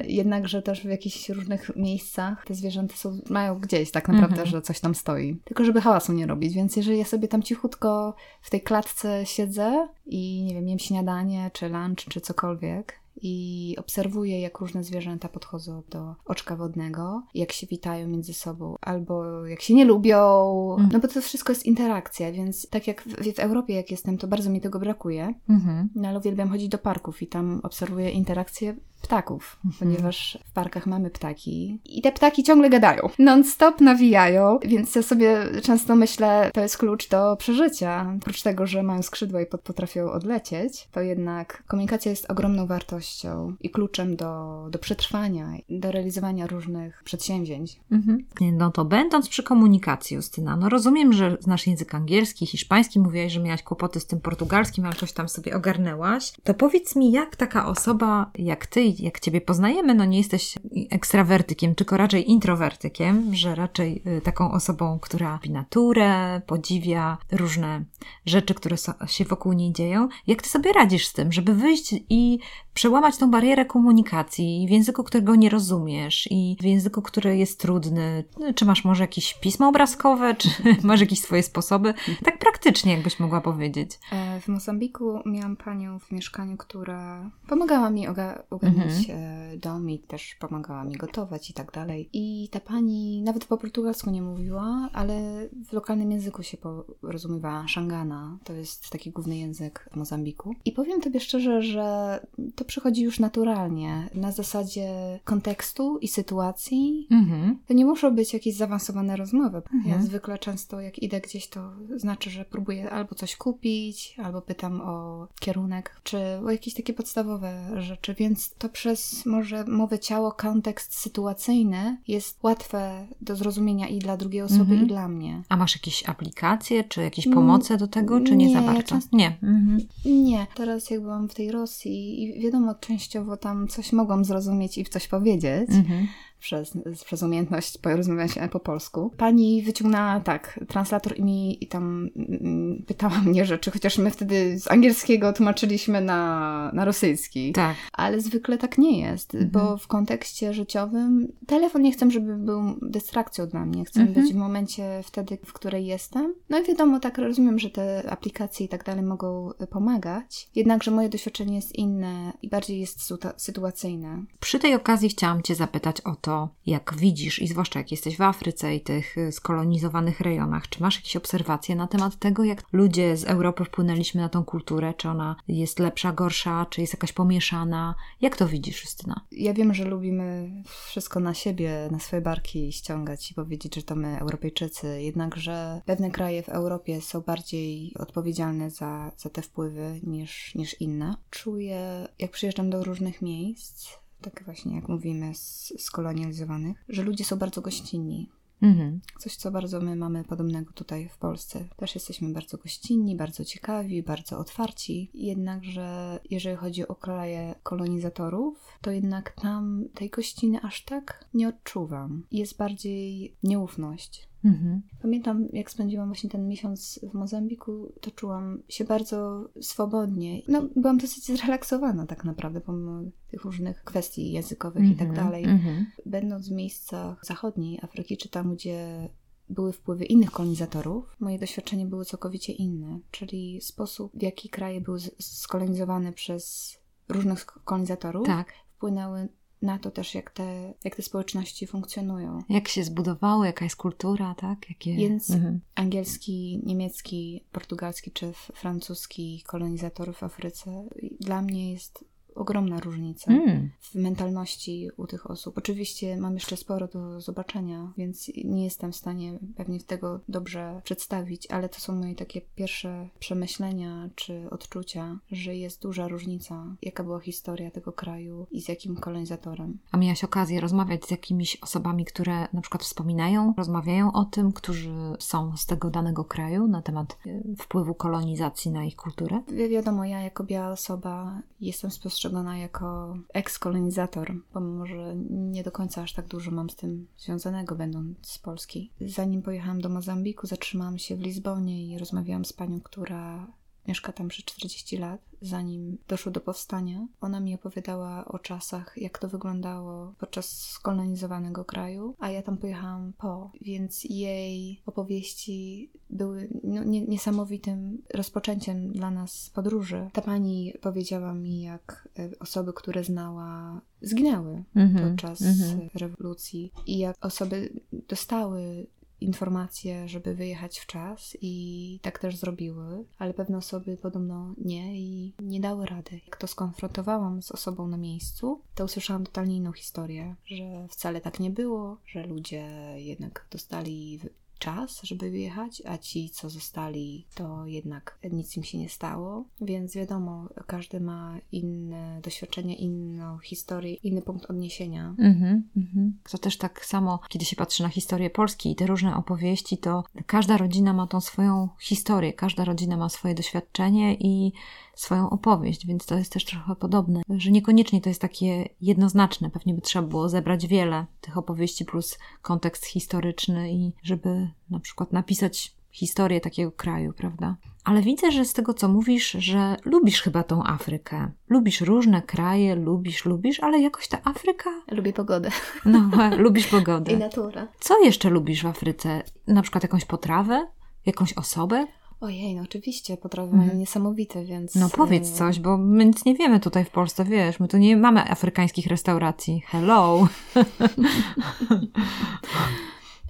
[0.04, 4.48] Jednakże też w jakichś różnych miejscach te zwierzęta są, mają gdzieś tak naprawdę, mhm.
[4.48, 5.38] że coś tam stoi.
[5.44, 9.88] Tylko żeby hałasu nie robić, więc jeżeli ja sobie tam cichutko w tej klatce siedzę
[10.06, 15.82] i nie wiem, jem śniadanie, czy lunch, czy cokolwiek, i obserwuję, jak różne zwierzęta podchodzą
[15.90, 20.90] do oczka wodnego, jak się witają między sobą, albo jak się nie lubią, mm.
[20.94, 24.28] no bo to wszystko jest interakcja, więc tak jak w, w Europie, jak jestem, to
[24.28, 25.88] bardzo mi tego brakuje, -hmm.
[25.96, 29.80] no ale uwielbiam chodzić do parków i tam obserwuję interakcje ptaków, mhm.
[29.80, 33.10] ponieważ w parkach mamy ptaki i te ptaki ciągle gadają.
[33.20, 38.14] Non-stop nawijają, więc ja sobie często myślę, to jest klucz do przeżycia.
[38.22, 43.70] Oprócz tego, że mają skrzydła i potrafią odlecieć, to jednak komunikacja jest ogromną wartością i
[43.70, 47.80] kluczem do, do przetrwania, do realizowania różnych przedsięwzięć.
[47.92, 48.26] Mhm.
[48.54, 53.40] No to będąc przy komunikacji, Justyna, no rozumiem, że znasz język angielski, hiszpański, mówiłaś, że
[53.40, 56.34] miałaś kłopoty z tym portugalskim, ale coś tam sobie ogarnęłaś.
[56.44, 60.56] To powiedz mi, jak taka osoba jak ty jak Ciebie poznajemy, no nie jesteś
[60.92, 67.86] ekstrawertykiem, tylko raczej introwertykiem, że raczej y, taką osobą, która lubi naturę, podziwia różne
[68.26, 68.76] rzeczy, które
[69.08, 70.08] się wokół niej dzieją.
[70.28, 72.40] Jak Ty sobie radzisz z tym, żeby wyjść i
[72.74, 78.24] przełamać tą barierę komunikacji w języku, którego nie rozumiesz i w języku, który jest trudny?
[78.56, 80.50] Czy masz może jakieś pismo obrazkowe, czy
[80.84, 81.94] masz jakieś swoje sposoby?
[82.24, 84.00] Tak praktycznie, jakbyś mogła powiedzieć.
[84.12, 89.47] E, w Mozambiku miałam panią w mieszkaniu, która pomagała mi ogarnąć mhm.
[89.58, 92.10] Dom i też pomagała mi gotować i tak dalej.
[92.14, 96.58] I ta pani nawet po portugalsku nie mówiła, ale w lokalnym języku się
[97.02, 97.66] porozumiewała.
[97.68, 100.56] Shangana to jest taki główny język Mozambiku.
[100.66, 102.20] I powiem tobie szczerze, że
[102.56, 107.08] to przychodzi już naturalnie, na zasadzie kontekstu i sytuacji.
[107.12, 107.60] Mhm.
[107.68, 109.58] To nie muszą być jakieś zaawansowane rozmowy.
[109.58, 109.88] Mhm.
[109.88, 114.82] Ja zwykle często jak idę gdzieś, to znaczy, że próbuję albo coś kupić, albo pytam
[114.82, 120.98] o kierunek, czy o jakieś takie podstawowe rzeczy, więc to przez może mowę ciało, kontekst
[120.98, 124.84] sytuacyjny jest łatwe do zrozumienia i dla drugiej osoby, mhm.
[124.84, 125.42] i dla mnie.
[125.50, 128.84] A masz jakieś aplikacje, czy jakieś pomoce do tego, czy nie, nie za bardzo?
[128.84, 129.18] Często...
[129.18, 129.38] Nie.
[129.44, 129.80] Mhm.
[130.06, 130.48] Nie.
[130.56, 134.90] Teraz jak byłam w tej Rosji i wiadomo, częściowo tam coś mogłam zrozumieć i w
[134.90, 136.08] coś powiedzieć, mhm
[136.40, 139.12] przez, przez umiejętność porozmawiać po polsku.
[139.18, 144.60] Pani wyciągnęła tak, translator i mi i tam mm, pytała mnie rzeczy, chociaż my wtedy
[144.60, 147.52] z angielskiego tłumaczyliśmy na, na rosyjski.
[147.52, 147.76] Tak.
[147.94, 149.52] Ale zwykle tak nie jest, mhm.
[149.52, 153.86] bo w kontekście życiowym telefon nie chcę, żeby był dystrakcją dla mnie.
[153.86, 154.22] Chcę mhm.
[154.22, 156.34] być w momencie wtedy, w której jestem.
[156.50, 161.10] No i wiadomo, tak rozumiem, że te aplikacje i tak dalej mogą pomagać, jednakże moje
[161.10, 164.24] doświadczenie jest inne i bardziej jest sytuacyjne.
[164.40, 166.27] Przy tej okazji chciałam Cię zapytać o to,
[166.66, 170.96] jak widzisz, i zwłaszcza jak jesteś w Afryce i tych y, skolonizowanych rejonach, czy masz
[170.96, 174.94] jakieś obserwacje na temat tego, jak ludzie z Europy wpłynęliśmy na tą kulturę?
[174.98, 177.96] Czy ona jest lepsza, gorsza, czy jest jakaś pomieszana?
[178.22, 179.22] Jak to widzisz, Justyna?
[179.32, 183.96] Ja wiem, że lubimy wszystko na siebie, na swoje barki ściągać i powiedzieć, że to
[183.96, 190.56] my, Europejczycy, jednakże pewne kraje w Europie są bardziej odpowiedzialne za, za te wpływy niż,
[190.56, 191.16] niż inne.
[191.30, 193.90] Czuję, jak przyjeżdżam do różnych miejsc,
[194.22, 198.30] tak właśnie jak mówimy, z, skolonializowanych, że ludzie są bardzo gościnni.
[198.62, 199.02] Mhm.
[199.20, 201.68] Coś, co bardzo my mamy podobnego tutaj w Polsce.
[201.76, 205.12] Też jesteśmy bardzo gościnni, bardzo ciekawi, bardzo otwarci.
[205.14, 212.24] Jednakże, jeżeli chodzi o kraje kolonizatorów, to jednak tam tej gościny aż tak nie odczuwam.
[212.32, 214.28] Jest bardziej nieufność.
[214.48, 214.82] Mhm.
[215.02, 220.42] Pamiętam, jak spędziłam właśnie ten miesiąc w Mozambiku, to czułam się bardzo swobodnie.
[220.48, 224.96] No, byłam dosyć zrelaksowana tak naprawdę, pomimo tych różnych kwestii językowych mhm.
[224.96, 225.26] i tak mhm.
[225.26, 225.44] dalej.
[225.44, 225.86] Mhm.
[226.06, 229.10] Będąc w miejscach zachodniej Afryki, czy tam, gdzie
[229.50, 235.00] były wpływy innych kolonizatorów, moje doświadczenie były całkowicie inne, czyli sposób, w jaki kraje były
[235.20, 236.76] skolonizowane przez
[237.10, 238.54] różnych kolonizatorów, tak.
[238.76, 239.28] wpłynęły
[239.62, 242.40] na to też, jak te, jak te społeczności funkcjonują.
[242.50, 244.70] Jak się zbudowały, jaka jest kultura, tak?
[244.70, 244.96] Jakie...
[244.96, 245.60] Więc mhm.
[245.76, 250.86] angielski, niemiecki, portugalski czy francuski kolonizatorów w Afryce
[251.20, 252.06] dla mnie jest
[252.38, 253.70] ogromna różnica mm.
[253.80, 255.58] w mentalności u tych osób.
[255.58, 261.52] Oczywiście mam jeszcze sporo do zobaczenia, więc nie jestem w stanie pewnie tego dobrze przedstawić,
[261.52, 267.20] ale to są moje takie pierwsze przemyślenia czy odczucia, że jest duża różnica, jaka była
[267.20, 269.78] historia tego kraju i z jakim kolonizatorem.
[269.92, 274.94] A miałaś okazję rozmawiać z jakimiś osobami, które na przykład wspominają, rozmawiają o tym, którzy
[275.20, 279.42] są z tego danego kraju na temat e, wpływu kolonizacji na ich kulturę?
[279.48, 285.72] Wi wiadomo, ja jako biała osoba jestem spostrzegana postrzegana jako ekskolonizator, pomimo że nie do
[285.72, 288.92] końca aż tak dużo mam z tym związanego, będąc z Polski.
[289.02, 293.48] Zanim pojechałam do Mozambiku, zatrzymałam się w Lizbonie i rozmawiałam z panią, która
[293.88, 297.08] mieszka tam przez 40 lat, zanim doszło do powstania.
[297.22, 303.14] Ona mi opowiadała o czasach, jak to wyglądało podczas skolonizowanego kraju, a ja tam pojechałam
[303.18, 310.10] po, więc jej opowieści były no, niesamowitym rozpoczęciem dla nas podróży.
[310.14, 315.90] Ta pani powiedziała mi, jak e, osoby, które znała, zginęły mm-hmm, podczas mm-hmm.
[315.94, 318.88] rewolucji i jak osoby dostały
[319.22, 325.34] informacje, żeby wyjechać w czas i tak też zrobiły, ale pewne osoby podobno nie i
[325.40, 326.22] nie dały rady.
[326.26, 331.40] Jak to skonfrontowałam z osobą na miejscu, to usłyszałam totalnie inną historię, że wcale tak
[331.40, 334.20] nie było, że ludzie jednak dostali
[334.60, 339.46] czas, żeby wyjechać, a ci, co zostali, to jednak nic im się nie stało.
[339.62, 345.16] Więc wiadomo, każdy ma inne doświadczenie, inną historię, inny punkt odniesienia.
[345.20, 346.18] Mhm, mhm.
[346.32, 350.04] To też tak samo, kiedy się patrzy na historię Polski i te różne opowieści, to
[350.26, 354.52] każda rodzina ma tą swoją historię, każda rodzina ma swoje doświadczenie i
[355.00, 359.50] swoją opowieść, więc to jest też trochę podobne, że niekoniecznie to jest takie jednoznaczne.
[359.50, 365.14] Pewnie by trzeba było zebrać wiele tych opowieści plus kontekst historyczny i żeby na przykład
[365.14, 367.56] napisać historię takiego kraju, prawda?
[367.84, 371.32] Ale widzę, że z tego co mówisz, że lubisz chyba tą Afrykę.
[371.50, 374.70] Lubisz różne kraje, lubisz, lubisz, ale jakoś ta Afryka.
[374.92, 375.50] Lubię pogodę.
[375.86, 377.12] No, lubisz pogodę.
[377.12, 377.68] I naturę.
[377.80, 379.24] Co jeszcze lubisz w Afryce?
[379.48, 380.68] Na przykład jakąś potrawę?
[381.06, 381.88] Jakąś osobę?
[382.22, 383.80] Ojej, no oczywiście, potrawy mają mhm.
[383.80, 384.76] niesamowite, więc...
[384.76, 387.78] No powiedz e, coś, bo my nic nie wiemy tutaj w Polsce, wiesz, my tu
[387.78, 389.62] nie mamy afrykańskich restauracji.
[389.66, 390.28] Hello!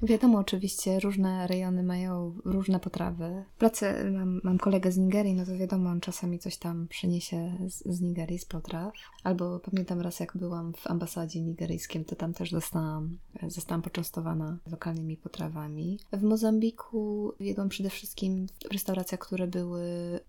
[0.01, 3.43] Wiadomo, oczywiście, różne rejony mają różne potrawy.
[3.55, 7.57] W pracy mam, mam kolegę z Nigerii, no to wiadomo, on czasami coś tam przyniesie
[7.67, 8.93] z, z Nigerii, z potraw.
[9.23, 15.17] Albo pamiętam raz, jak byłam w ambasadzie nigeryjskim, to tam też zostałam, zostałam poczęstowana lokalnymi
[15.17, 15.99] potrawami.
[16.13, 19.83] W Mozambiku jadłam przede wszystkim w restauracjach, które były,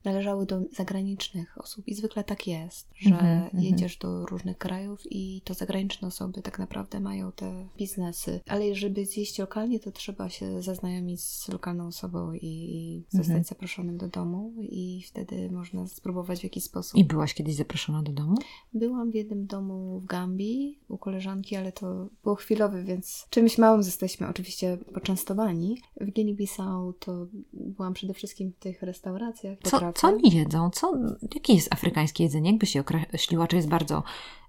[0.04, 5.00] należały do zagranicznych osób i zwykle tak jest, że mm -hmm, jedziesz do różnych krajów
[5.10, 8.40] i to zagraniczne osoby tak naprawdę mają te biznesy.
[8.46, 13.26] Ale żeby zjeść lokalnie lokalnie, to trzeba się zaznajomić z lokalną osobą i, i zostać
[13.26, 13.44] mhm.
[13.44, 16.98] zaproszonym do domu i wtedy można spróbować w jakiś sposób.
[16.98, 18.36] I byłaś kiedyś zaproszona do domu?
[18.74, 23.80] Byłam w jednym domu w Gambii u koleżanki, ale to było chwilowe, więc czymś małym
[23.80, 25.82] jesteśmy oczywiście poczęstowani.
[26.00, 29.58] W Guinea-Bissau to byłam przede wszystkim w tych restauracjach.
[29.64, 30.70] Co, co oni jedzą?
[30.70, 30.92] Co,
[31.34, 32.50] jakie jest afrykańskie jedzenie?
[32.50, 34.02] Jakby się określiła, czy jest bardzo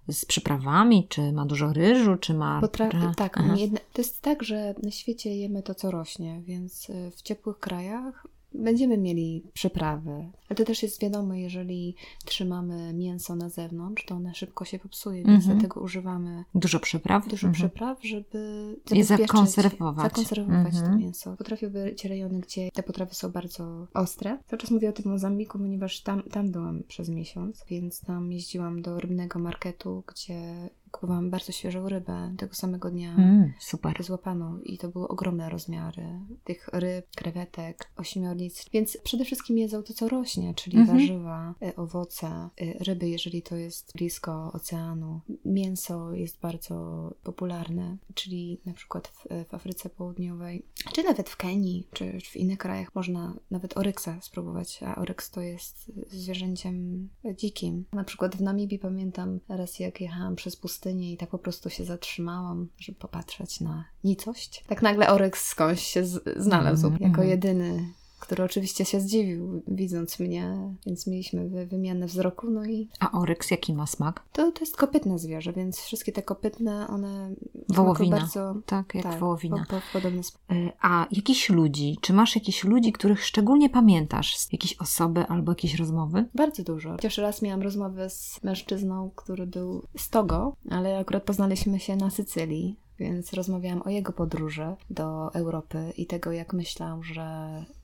[0.08, 2.62] z przyprawami, czy ma dużo ryżu, czy ma...
[2.62, 7.12] Potra- tak, jedne, to jest tak, że na świecie jemy to, co rośnie, więc y,
[7.16, 10.32] w ciepłych krajach będziemy mieli przyprawy.
[10.50, 15.24] Ale to też jest wiadomo, jeżeli trzymamy mięso na zewnątrz, to one szybko się popsuje,
[15.24, 15.54] więc mm-hmm.
[15.54, 17.52] dlatego używamy dużo przypraw, dużo mm-hmm.
[17.52, 20.92] przypraw, żeby je zakonserwować, zakonserwować mm-hmm.
[20.92, 21.36] to mięso.
[21.38, 24.38] Potrafią być rejony, gdzie te potrawy są bardzo ostre.
[24.48, 28.82] Cały czas mówię o tym Mozambiku, ponieważ tam, tam byłam przez miesiąc, więc tam jeździłam
[28.82, 33.16] do rybnego marketu, gdzie Kupowałam bardzo świeżą rybę tego samego dnia.
[33.16, 34.04] Mm, super.
[34.04, 36.04] Złapano i to były ogromne rozmiary
[36.44, 38.70] tych ryb, krewetek, ośmiornic.
[38.74, 40.92] Więc przede wszystkim jedzą to, co rośnie, czyli mm -hmm.
[40.92, 45.22] warzywa, y, owoce, y, ryby, jeżeli to jest blisko oceanu.
[45.46, 51.88] Mięso jest bardzo popularne, czyli na przykład w, w Afryce Południowej, czy nawet w Kenii,
[51.94, 57.86] czy w innych krajach można nawet oryksa spróbować, a oryks to jest zwierzęciem dzikim.
[57.94, 61.70] Na przykład w Namibii pamiętam raz, jak jechałam przez pustynię, pustyni i tak po prostu
[61.70, 64.64] się zatrzymałam, żeby popatrzeć na nicość.
[64.68, 66.04] Tak nagle Oryks skądś się
[66.36, 67.30] znalazł mm, jako mm.
[67.30, 72.90] jedyny który oczywiście się zdziwił, widząc mnie, więc mieliśmy wymianę wzroku, no i...
[73.00, 74.24] A oryks jaki ma smak?
[74.32, 77.36] To, to jest kopytne zwierzę, więc wszystkie te kopytne, one...
[77.70, 79.66] Wołowina, bardzo, tak, jak tak, wołowina.
[79.70, 80.22] Po, po, podobny.
[80.52, 84.52] E, a jakichś ludzi, czy masz jakichś ludzi, których szczególnie pamiętasz?
[84.52, 86.26] Jakieś osoby albo jakieś rozmowy?
[86.36, 86.92] Bardzo dużo.
[86.92, 92.10] Chociaż raz miałam rozmowę z mężczyzną, który był z Togo, ale akurat poznaliśmy się na
[92.10, 97.26] Sycylii więc rozmawiałam o jego podróży do Europy i tego, jak myślał, że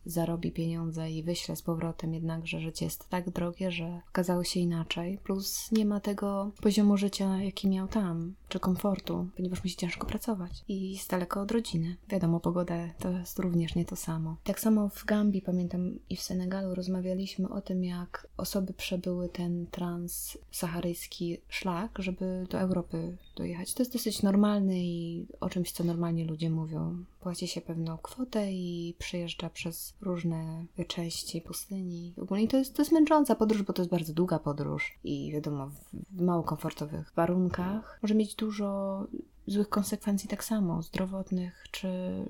[0.05, 5.17] zarobi pieniądze i wyśle z powrotem, jednakże życie jest tak drogie, że okazało się inaczej.
[5.23, 10.63] Plus nie ma tego poziomu życia, jaki miał tam, czy komfortu, ponieważ musi ciężko pracować
[10.67, 11.95] i jest daleko od rodziny.
[12.09, 14.37] Wiadomo, pogoda to jest również nie to samo.
[14.43, 19.67] Tak samo w Gambii, pamiętam, i w Senegalu rozmawialiśmy o tym, jak osoby przebyły ten
[19.71, 23.73] transsaharyjski szlak, żeby do Europy dojechać.
[23.73, 27.05] To jest dosyć normalne i o czymś, co normalnie ludzie mówią.
[27.25, 32.13] Płaci się pewną kwotę i przyjeżdża przez różne części pustyni.
[32.21, 35.69] Ogólnie to jest, to jest męcząca podróż, bo to jest bardzo długa podróż i wiadomo,
[36.11, 37.99] w mało komfortowych warunkach.
[38.01, 38.99] Może mieć dużo
[39.47, 41.89] złych konsekwencji tak samo, zdrowotnych czy,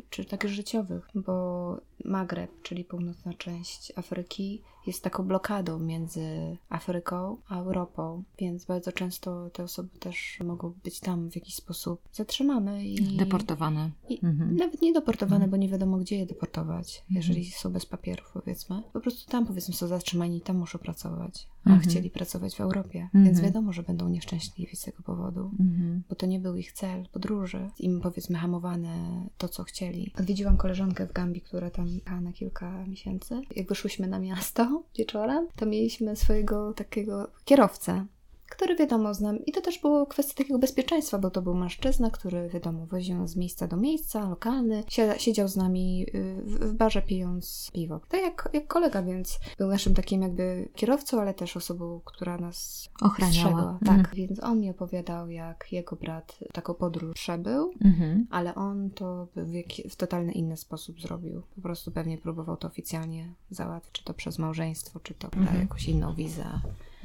[0.10, 7.60] czy takich życiowych, bo Magreb, czyli północna część Afryki, jest taką blokadą między Afryką a
[7.60, 13.17] Europą, więc bardzo często te osoby też mogą być tam w jakiś sposób zatrzymane i
[13.17, 13.91] deportowane.
[14.10, 14.56] I mhm.
[14.56, 15.52] Nawet nie deportowane, mhm.
[15.52, 17.15] bo nie wiadomo gdzie je deportować, mhm.
[17.15, 18.84] jeżeli są bez papierów, powiedzmy.
[18.93, 21.89] Po prostu tam, powiedzmy, są zatrzymani i tam muszą pracować, a mhm.
[21.89, 23.45] chcieli pracować w Europie, więc mhm.
[23.45, 26.04] wiadomo, że będą nieszczęśliwi z tego powodu, mhm.
[26.10, 27.69] bo to nie był ich cel podróży.
[27.80, 30.12] Im, powiedzmy, hamowane to, co chcieli.
[30.19, 33.41] Odwiedziłam koleżankę w Gambii, która tam jechała na kilka miesięcy.
[33.56, 38.05] Jak wyszłyśmy na miasto wieczorem, to mieliśmy swojego takiego kierowcę,
[38.49, 39.45] który wiadomo znam.
[39.45, 43.29] I to też było kwestia takiego bezpieczeństwa, bo to był mężczyzna, który wiadomo woził nas
[43.29, 44.84] z miejsca do miejsca, lokalny.
[45.17, 47.99] Siedział z nami y, w, barze pijąc piwo.
[48.10, 52.89] Tak jak, jak kolega, więc był naszym takim jakby kierowcą, ale też osobą, która nas
[53.01, 53.79] ochraniała.
[53.86, 54.15] Tak, mhm.
[54.15, 58.27] więc on mi opowiadał, jak jego brat taką podróż przebył, mhm.
[58.29, 61.41] ale on to w, w totalny inny sposób zrobił.
[61.55, 65.62] Po prostu pewnie próbował to oficjalnie załatwić, czy to przez małżeństwo, czy to mhm.
[65.62, 66.45] jakąś inną wizę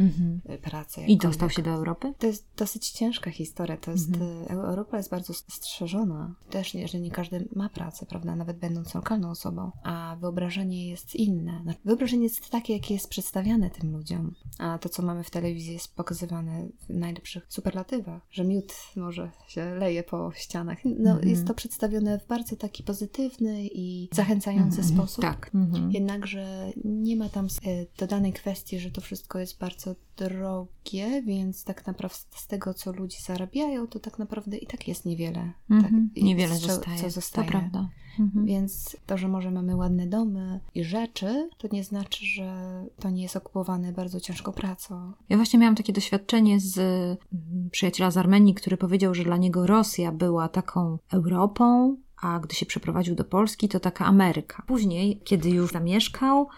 [0.00, 0.40] mhm.
[0.50, 1.06] Y, pracę.
[1.06, 2.14] I dostał się do Europy?
[2.18, 3.76] To jest dosyć ciężka historia.
[3.76, 4.42] To jest, mhm.
[4.42, 6.34] Y, Europa jest bardzo strzeżona.
[6.50, 8.36] Też nie, że nie każdy ma pracę, prawda?
[8.36, 9.70] Nawet będąc lokalną osobą.
[9.82, 11.74] A wyobrażenie jest inne.
[11.84, 14.34] Wyobrażenie jest takie, jakie jest przedstawiane tym ludziom.
[14.58, 18.22] A to, co mamy w telewizji, jest pokazywane w najlepszych superlatywach.
[18.30, 20.78] Że miód może się leje po ścianach.
[20.84, 21.28] No, mhm.
[21.28, 25.22] Jest to przedstawione w bardzo taki pozytywny i zachęcający sposób.
[25.22, 25.50] Tak.
[25.90, 31.86] Jednakże nie ma tam y, dodanej kwestii, że to wszystko jest bardzo drogie, więc tak
[31.86, 35.52] naprawdę z tego, co ludzie zarabiają, to tak naprawdę i tak jest niewiele.
[35.70, 36.14] Mm -hmm.
[36.14, 36.98] tak, niewiele co, zostaje.
[36.98, 37.46] Co zostaje.
[37.46, 37.88] To prawda.
[38.18, 38.44] Mm -hmm.
[38.44, 43.22] Więc to, że może mamy ładne domy i rzeczy, to nie znaczy, że to nie
[43.22, 45.12] jest okupowane bardzo ciężką pracą.
[45.28, 49.66] Ja właśnie miałam takie doświadczenie z mm, przyjaciela z Armenii, który powiedział, że dla niego
[49.66, 54.62] Rosja była taką Europą, a gdy się przeprowadził do Polski, to taka Ameryka.
[54.66, 56.48] Później, kiedy już zamieszkał,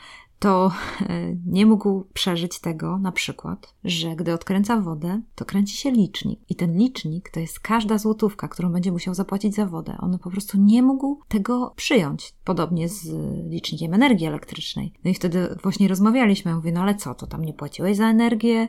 [0.42, 5.90] to e, nie mógł przeżyć tego na przykład, że gdy odkręca wodę, to kręci się
[5.90, 6.40] licznik.
[6.48, 9.96] I ten licznik to jest każda złotówka, którą będzie musiał zapłacić za wodę.
[10.00, 12.34] On po prostu nie mógł tego przyjąć.
[12.44, 13.10] Podobnie z
[13.50, 14.92] licznikiem energii elektrycznej.
[15.04, 16.54] No i wtedy właśnie rozmawialiśmy.
[16.54, 18.68] Mówię, no ale co, to tam nie płaciłeś za energię?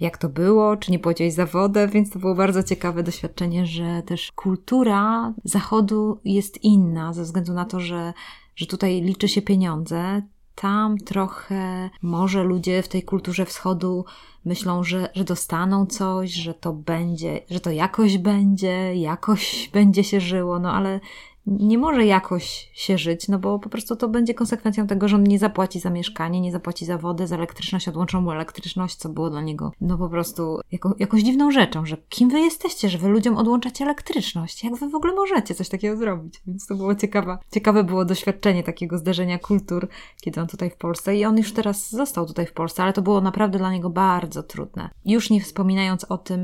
[0.00, 4.02] jak to było, czy nie płaciłeś za wodę, więc to było bardzo ciekawe doświadczenie, że
[4.02, 8.12] też kultura Zachodu jest inna ze względu na to, że,
[8.56, 10.22] że tutaj liczy się pieniądze,
[10.60, 14.04] tam trochę może ludzie w tej kulturze wschodu
[14.44, 20.20] myślą, że, że dostaną coś, że to będzie, że to jakoś będzie, jakoś będzie się
[20.20, 21.00] żyło, no ale
[21.46, 25.24] nie może jakoś się żyć, no bo po prostu to będzie konsekwencją tego, że on
[25.24, 29.30] nie zapłaci za mieszkanie, nie zapłaci za wodę, za elektryczność, odłączą mu elektryczność, co było
[29.30, 33.08] dla niego no po prostu jako, jakąś dziwną rzeczą, że kim wy jesteście, że wy
[33.08, 37.38] ludziom odłączacie elektryczność, jak wy w ogóle możecie coś takiego zrobić, więc to było ciekawe.
[37.52, 39.88] Ciekawe było doświadczenie takiego zderzenia kultur,
[40.20, 43.02] kiedy on tutaj w Polsce i on już teraz został tutaj w Polsce, ale to
[43.02, 44.90] było naprawdę dla niego bardzo trudne.
[45.04, 46.40] Już nie wspominając o tym,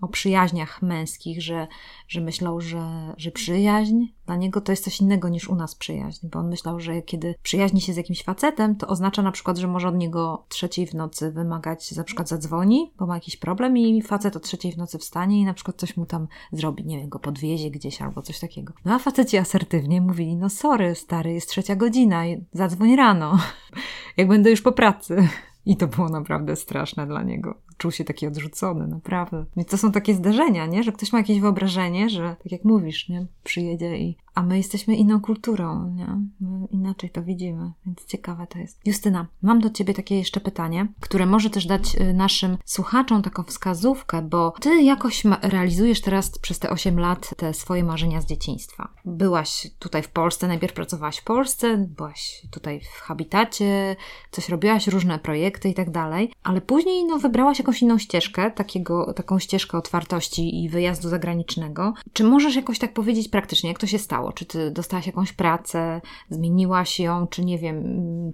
[0.00, 1.66] o przyjaźniach męskich, że,
[2.08, 6.28] że myślał, że, że przyjaźń dla niego to jest coś innego niż u nas przyjaźń,
[6.32, 9.68] bo on myślał, że kiedy przyjaźni się z jakimś facetem, to oznacza na przykład, że
[9.68, 14.02] może od niego trzeciej w nocy wymagać, na przykład zadzwoni, bo ma jakiś problem i
[14.02, 17.08] facet o trzeciej w nocy wstanie i na przykład coś mu tam zrobi, nie wiem,
[17.08, 18.72] go podwiezie gdzieś albo coś takiego.
[18.84, 22.22] No a faceci asertywnie mówili, no sorry stary, jest trzecia godzina,
[22.52, 23.38] zadzwoń rano,
[24.16, 25.28] jak będę już po pracy.
[25.66, 27.65] I to było naprawdę straszne dla niego.
[27.78, 29.44] Czuł się taki odrzucony, naprawdę.
[29.56, 30.82] Więc to są takie zdarzenia, nie?
[30.82, 33.26] Że ktoś ma jakieś wyobrażenie, że tak jak mówisz, nie?
[33.44, 36.20] Przyjedzie i a my jesteśmy inną kulturą, nie?
[36.40, 38.80] My inaczej to widzimy, więc ciekawe to jest.
[38.84, 43.42] Justyna, mam do Ciebie takie jeszcze pytanie, które może też dać y, naszym słuchaczom taką
[43.42, 48.88] wskazówkę, bo Ty jakoś realizujesz teraz przez te 8 lat te swoje marzenia z dzieciństwa.
[49.04, 53.96] Byłaś tutaj w Polsce, najpierw pracowałaś w Polsce, byłaś tutaj w Habitacie,
[54.30, 59.12] coś robiłaś, różne projekty i tak dalej, ale później no, wybrałaś jakąś inną ścieżkę, takiego,
[59.12, 61.94] taką ścieżkę otwartości i wyjazdu zagranicznego.
[62.12, 64.32] Czy możesz jakoś tak powiedzieć praktycznie, jak to się stało?
[64.32, 66.00] Czy ty dostałaś jakąś pracę,
[66.30, 67.84] zmieniłaś ją, czy nie wiem,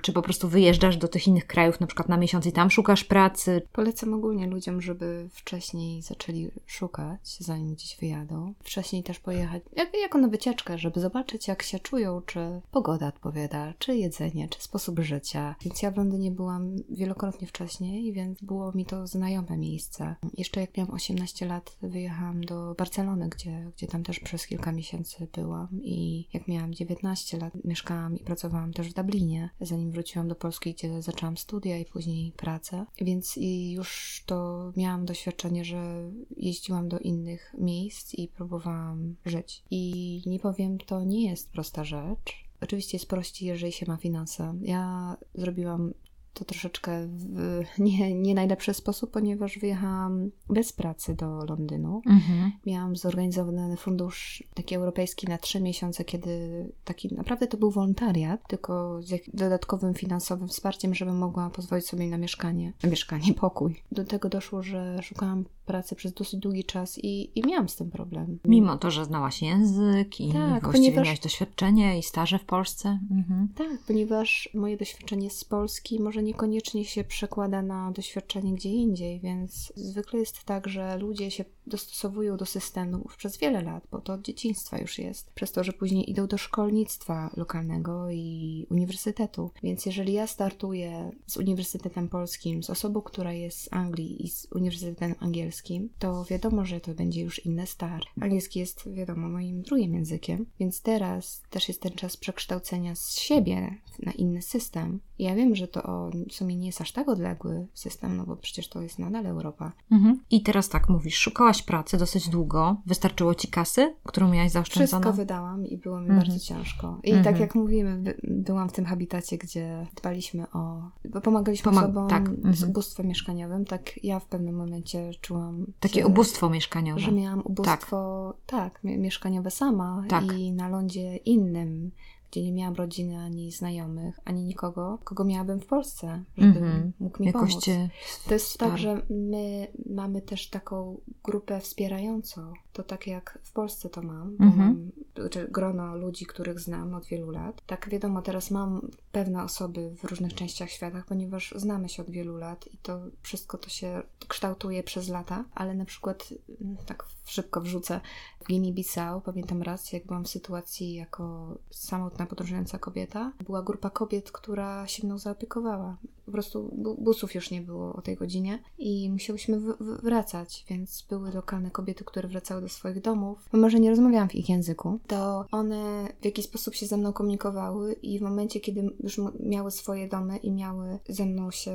[0.03, 3.05] czy po prostu wyjeżdżasz do tych innych krajów na przykład na miesiąc i tam szukasz
[3.05, 3.63] pracy?
[3.73, 8.55] Polecam ogólnie ludziom, żeby wcześniej zaczęli szukać, zanim gdzieś wyjadą.
[8.63, 13.73] Wcześniej też pojechać, jak, jako na wycieczkę, żeby zobaczyć, jak się czują, czy pogoda odpowiada,
[13.79, 15.55] czy jedzenie, czy sposób życia.
[15.61, 20.17] Więc ja w Londynie byłam wielokrotnie wcześniej, więc było mi to znajome miejsce.
[20.39, 25.29] Jeszcze jak miałam 18 lat, wyjechałam do Barcelony, gdzie, gdzie tam też przez kilka miesięcy
[25.35, 30.35] byłam i jak miałam 19 lat, mieszkałam i pracowałam też w Dublinie, zanim wróciłam do
[30.35, 32.87] Polski, gdzie zaczęłam studia i później pracę.
[33.01, 39.63] Więc i już to miałam doświadczenie, że jeździłam do innych miejsc i próbowałam żyć.
[39.71, 42.43] I nie powiem, to nie jest prosta rzecz.
[42.61, 44.55] Oczywiście jest prościej, jeżeli się ma finanse.
[44.63, 45.95] Ja zrobiłam
[46.35, 52.03] to troszeczkę w nie, nie najlepszy sposób, ponieważ wyjechałam bez pracy do Londynu.
[52.07, 52.53] Mhm.
[52.67, 56.39] Miałam zorganizowany fundusz taki europejski na trzy miesiące, kiedy
[56.85, 62.19] taki naprawdę to był wolontariat, tylko z dodatkowym finansowym wsparciem, żebym mogła pozwolić sobie na
[62.19, 63.83] mieszkanie, na mieszkanie, pokój.
[63.93, 67.91] Do tego doszło, że szukałam pracy przez dosyć długi czas i, i miałam z tym
[67.91, 68.39] problem.
[68.45, 72.99] Mimo to, że znałaś język i Tak, właściwie ponieważ- miałaś doświadczenie i staże w Polsce.
[73.11, 73.49] Mhm.
[73.57, 79.73] Tak, ponieważ moje doświadczenie z Polski może niekoniecznie się przekłada na doświadczenie gdzie indziej, więc
[79.77, 84.23] zwykle jest tak, że ludzie się dostosowują do systemów przez wiele lat, bo to od
[84.23, 89.51] dzieciństwa już jest, przez to, że później idą do szkolnictwa lokalnego i uniwersytetu.
[89.63, 94.47] Więc jeżeli ja startuję z Uniwersytetem Polskim, z osobą, która jest z Anglii i z
[94.55, 98.07] Uniwersytetem Angielskim, to wiadomo, że to będzie już inny start.
[98.21, 103.77] Angielski jest, wiadomo, moim drugim językiem, więc teraz też jest ten czas przekształcenia z siebie
[103.99, 105.01] na inny system.
[105.19, 108.69] Ja wiem, że to w sumie nie jest aż tak odległy system, no bo przecież
[108.69, 109.73] to jest nadal Europa.
[109.93, 110.21] Mhm.
[110.31, 112.77] I teraz tak mówisz, szukałaś pracy dosyć długo.
[112.87, 115.01] Wystarczyło ci kasy, którą miałaś zaoszczędzoną?
[115.03, 116.21] Wszystko wydałam i było mi Mhm.
[116.21, 116.99] bardzo ciężko.
[117.05, 117.25] I Mhm.
[117.25, 120.83] tak jak mówimy, by, byłam w tym habitacie, gdzie dbaliśmy o.
[121.11, 122.71] bo pomagaliśmy Pomag- osobom tak, z mhm.
[122.71, 123.65] ubóstwem mieszkaniowym.
[123.65, 125.67] Tak ja w pewnym momencie czułam.
[125.81, 127.01] Takie że, ubóstwo mieszkaniowe.
[127.01, 130.25] Że miałam ubóstwo, tak, mie- mieszkaniowe sama Tak.
[130.39, 131.91] i na lądzie innym.
[132.33, 136.93] Gdzie nie miałam rodziny, ani znajomych, ani nikogo, kogo miałabym w Polsce, żeby Mhm.
[137.01, 137.65] mógł mi Jakoś pomóc.
[137.65, 137.89] cię
[138.29, 142.53] To jest tak, że my mamy też taką grupę wspierającą.
[142.73, 144.91] To tak jak w Polsce to mam, bo Mhm.
[145.17, 147.63] mam czy grono ludzi, których znam od wielu lat.
[147.67, 152.37] Tak wiadomo, teraz mam pewne osoby w różnych częściach świata, ponieważ znamy się od wielu
[152.37, 157.61] lat i to wszystko to się kształtuje przez lata, ale na przykład mm, tak szybko
[157.61, 158.01] wrzucę
[158.41, 164.33] w Guinea-Bissau, pamiętam raz, jak byłam w sytuacji jako samotna podróżująca kobieta, była grupa kobiet,
[164.33, 165.97] która się mną zaopiekowała.
[166.27, 169.61] Po prostu bu- busów już nie było o tej godzinie i musiałyśmy
[170.03, 173.49] wracać, więc były lokalne kobiety, które wracały do swoich domów.
[173.53, 177.13] Mimo, że nie rozmawiałam w ich języku, to one w jakiś sposób się ze mną
[177.13, 181.73] komunikowały i w momencie, kiedy już miały swoje domy i miały ze mną się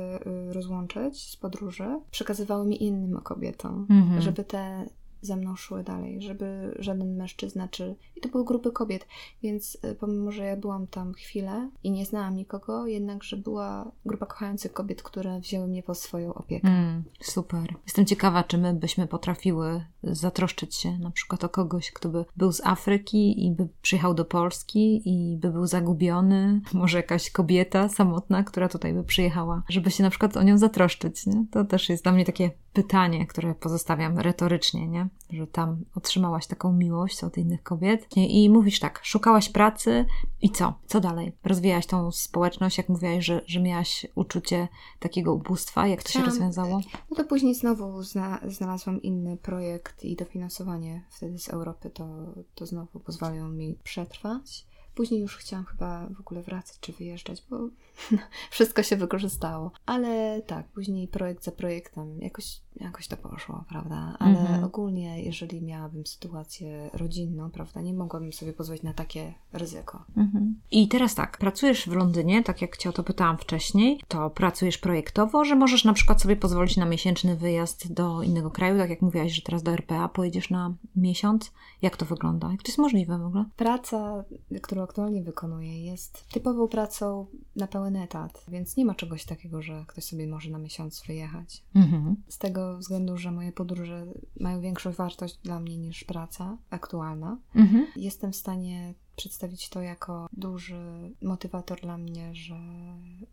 [0.48, 4.20] y, rozłączyć z podróży, przekazywały mi innym kobietom, Mhm.
[4.22, 4.86] żeby te
[5.22, 7.96] ze mną szły dalej, żeby żaden mężczyzna czy...
[8.16, 9.06] I to były grupy kobiet,
[9.42, 14.26] więc y, pomimo, że ja byłam tam chwilę i nie znałam nikogo, jednakże była grupa
[14.26, 16.68] kochających kobiet, które wzięły mnie pod swoją opiekę.
[16.68, 17.74] Mm, super.
[17.86, 22.52] Jestem ciekawa, czy my byśmy potrafiły zatroszczyć się na przykład o kogoś, kto by był
[22.52, 26.60] z Afryki i by przyjechał do Polski i by był zagubiony.
[26.72, 31.26] Może jakaś kobieta samotna, która tutaj by przyjechała, żeby się na przykład o nią zatroszczyć.
[31.26, 31.44] Nie?
[31.50, 32.50] To też jest dla mnie takie
[32.82, 35.08] pytanie, które pozostawiam retorycznie, nie?
[35.30, 38.06] że tam otrzymałaś taką miłość od innych kobiet.
[38.16, 40.04] I mówisz tak, szukałaś pracy
[40.42, 40.74] i co?
[40.86, 41.32] Co dalej?
[41.44, 44.68] Rozwijałaś tą społeczność, jak mówiłaś, że, że miałaś uczucie
[44.98, 45.86] takiego ubóstwa.
[45.86, 46.80] Jak to się rozwiązało?
[47.10, 52.08] No to później znowu zna, znalazłam inny projekt i dofinansowanie wtedy z Europy, to,
[52.54, 54.66] to znowu pozwalają mi przetrwać.
[54.98, 57.58] Później już chciałam chyba w ogóle wracać czy wyjeżdżać, bo
[58.50, 59.70] wszystko się wykorzystało.
[59.86, 64.16] Ale tak, później projekt za projektem jakoś, jakoś to poszło, prawda?
[64.18, 64.64] Ale Mhm.
[64.64, 70.04] ogólnie, jeżeli miałabym sytuację rodzinną, prawda, nie mogłabym sobie pozwolić na takie ryzyko.
[70.16, 70.60] Mhm.
[70.70, 74.78] I teraz tak, pracujesz w Londynie, tak jak Cię o to pytałam wcześniej, to pracujesz
[74.78, 79.02] projektowo, że możesz na przykład sobie pozwolić na miesięczny wyjazd do innego kraju, tak jak
[79.02, 81.52] mówiłaś, że teraz do RPA pojedziesz na miesiąc.
[81.82, 82.50] Jak to wygląda?
[82.50, 83.44] Jak to jest możliwe w ogóle?
[83.56, 84.24] Praca,
[84.62, 87.26] którą aktualnie wykonuję, jest typową pracą
[87.58, 91.62] na pełen etat, więc nie ma czegoś takiego, że ktoś sobie może na miesiąc wyjechać.
[91.74, 92.16] Mhm.
[92.28, 94.06] Z tego względu, że moje podróże
[94.40, 97.86] mają większą wartość dla mnie niż praca aktualna, Mhm.
[97.96, 102.60] jestem w stanie przedstawić to jako duży motywator dla mnie, że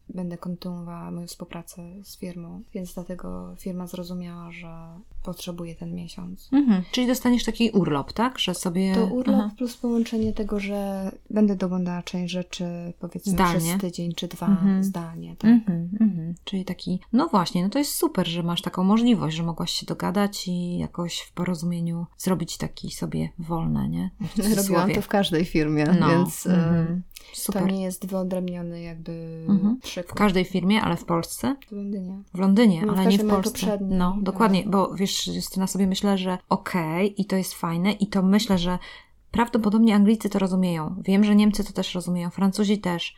[0.09, 6.49] będę kontynuowała moją współpracę z firmą, więc dlatego firma zrozumiała, że potrzebuje ten miesiąc.
[6.53, 6.83] Mhm.
[6.91, 8.39] Czyli dostaniesz taki urlop, tak?
[8.39, 8.95] Że sobie...
[8.95, 9.51] To urlop Aha.
[9.57, 12.65] plus połączenie tego, że będę doglądała część rzeczy
[12.99, 13.59] powiedzmy Zdalnie.
[13.59, 14.83] przez tydzień czy dwa Mhm.
[14.83, 15.35] zdalnie.
[15.35, 15.51] Tak?
[15.51, 16.33] Mhm, mhm.
[16.43, 19.85] Czyli taki, no właśnie, no to jest super, że masz taką możliwość, że mogłaś się
[19.85, 24.09] dogadać i jakoś w porozumieniu zrobić taki sobie wolne, nie?
[24.57, 27.01] Robiłam to w każdej firmie, No, więc e, mhm.
[27.31, 27.71] to super.
[27.73, 29.79] nie jest wyodrębniony jakby Mhm.
[29.83, 30.11] przykład.
[30.15, 31.55] W każdej firmie, ale w Polsce?
[31.67, 32.21] W Londynie.
[32.33, 33.77] W Londynie, No, ale nie w Polsce.
[33.81, 38.21] No, dokładnie, bo wiesz, Justyna sobie myślę, że okej, i to jest fajne, i to
[38.21, 38.79] myślę, że
[39.35, 40.95] Prawdopodobnie Anglicy to rozumieją.
[41.05, 43.15] Wiem, że Niemcy to też rozumieją, Francuzi też,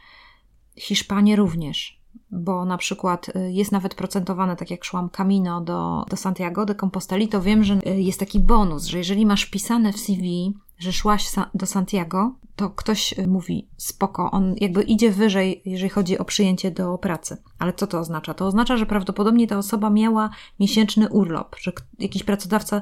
[0.76, 2.02] Hiszpanie również
[2.32, 6.76] bo na przykład y, jest nawet procentowane, tak jak szłam Camino do, do Santiago de
[6.76, 10.94] Composteli, to wiem, że y, jest taki bonus, że jeżeli masz pisane w CV, że
[10.94, 16.26] szłaś do Santiago, to ktoś y, mówi spoko, on jakby idzie wyżej, jeżeli chodzi o
[16.26, 17.38] przyjęcie do pracy.
[17.60, 18.34] Ale co to oznacza?
[18.34, 22.82] To oznacza, że prawdopodobnie ta osoba miała miesięczny urlop, że jakiś pracodawca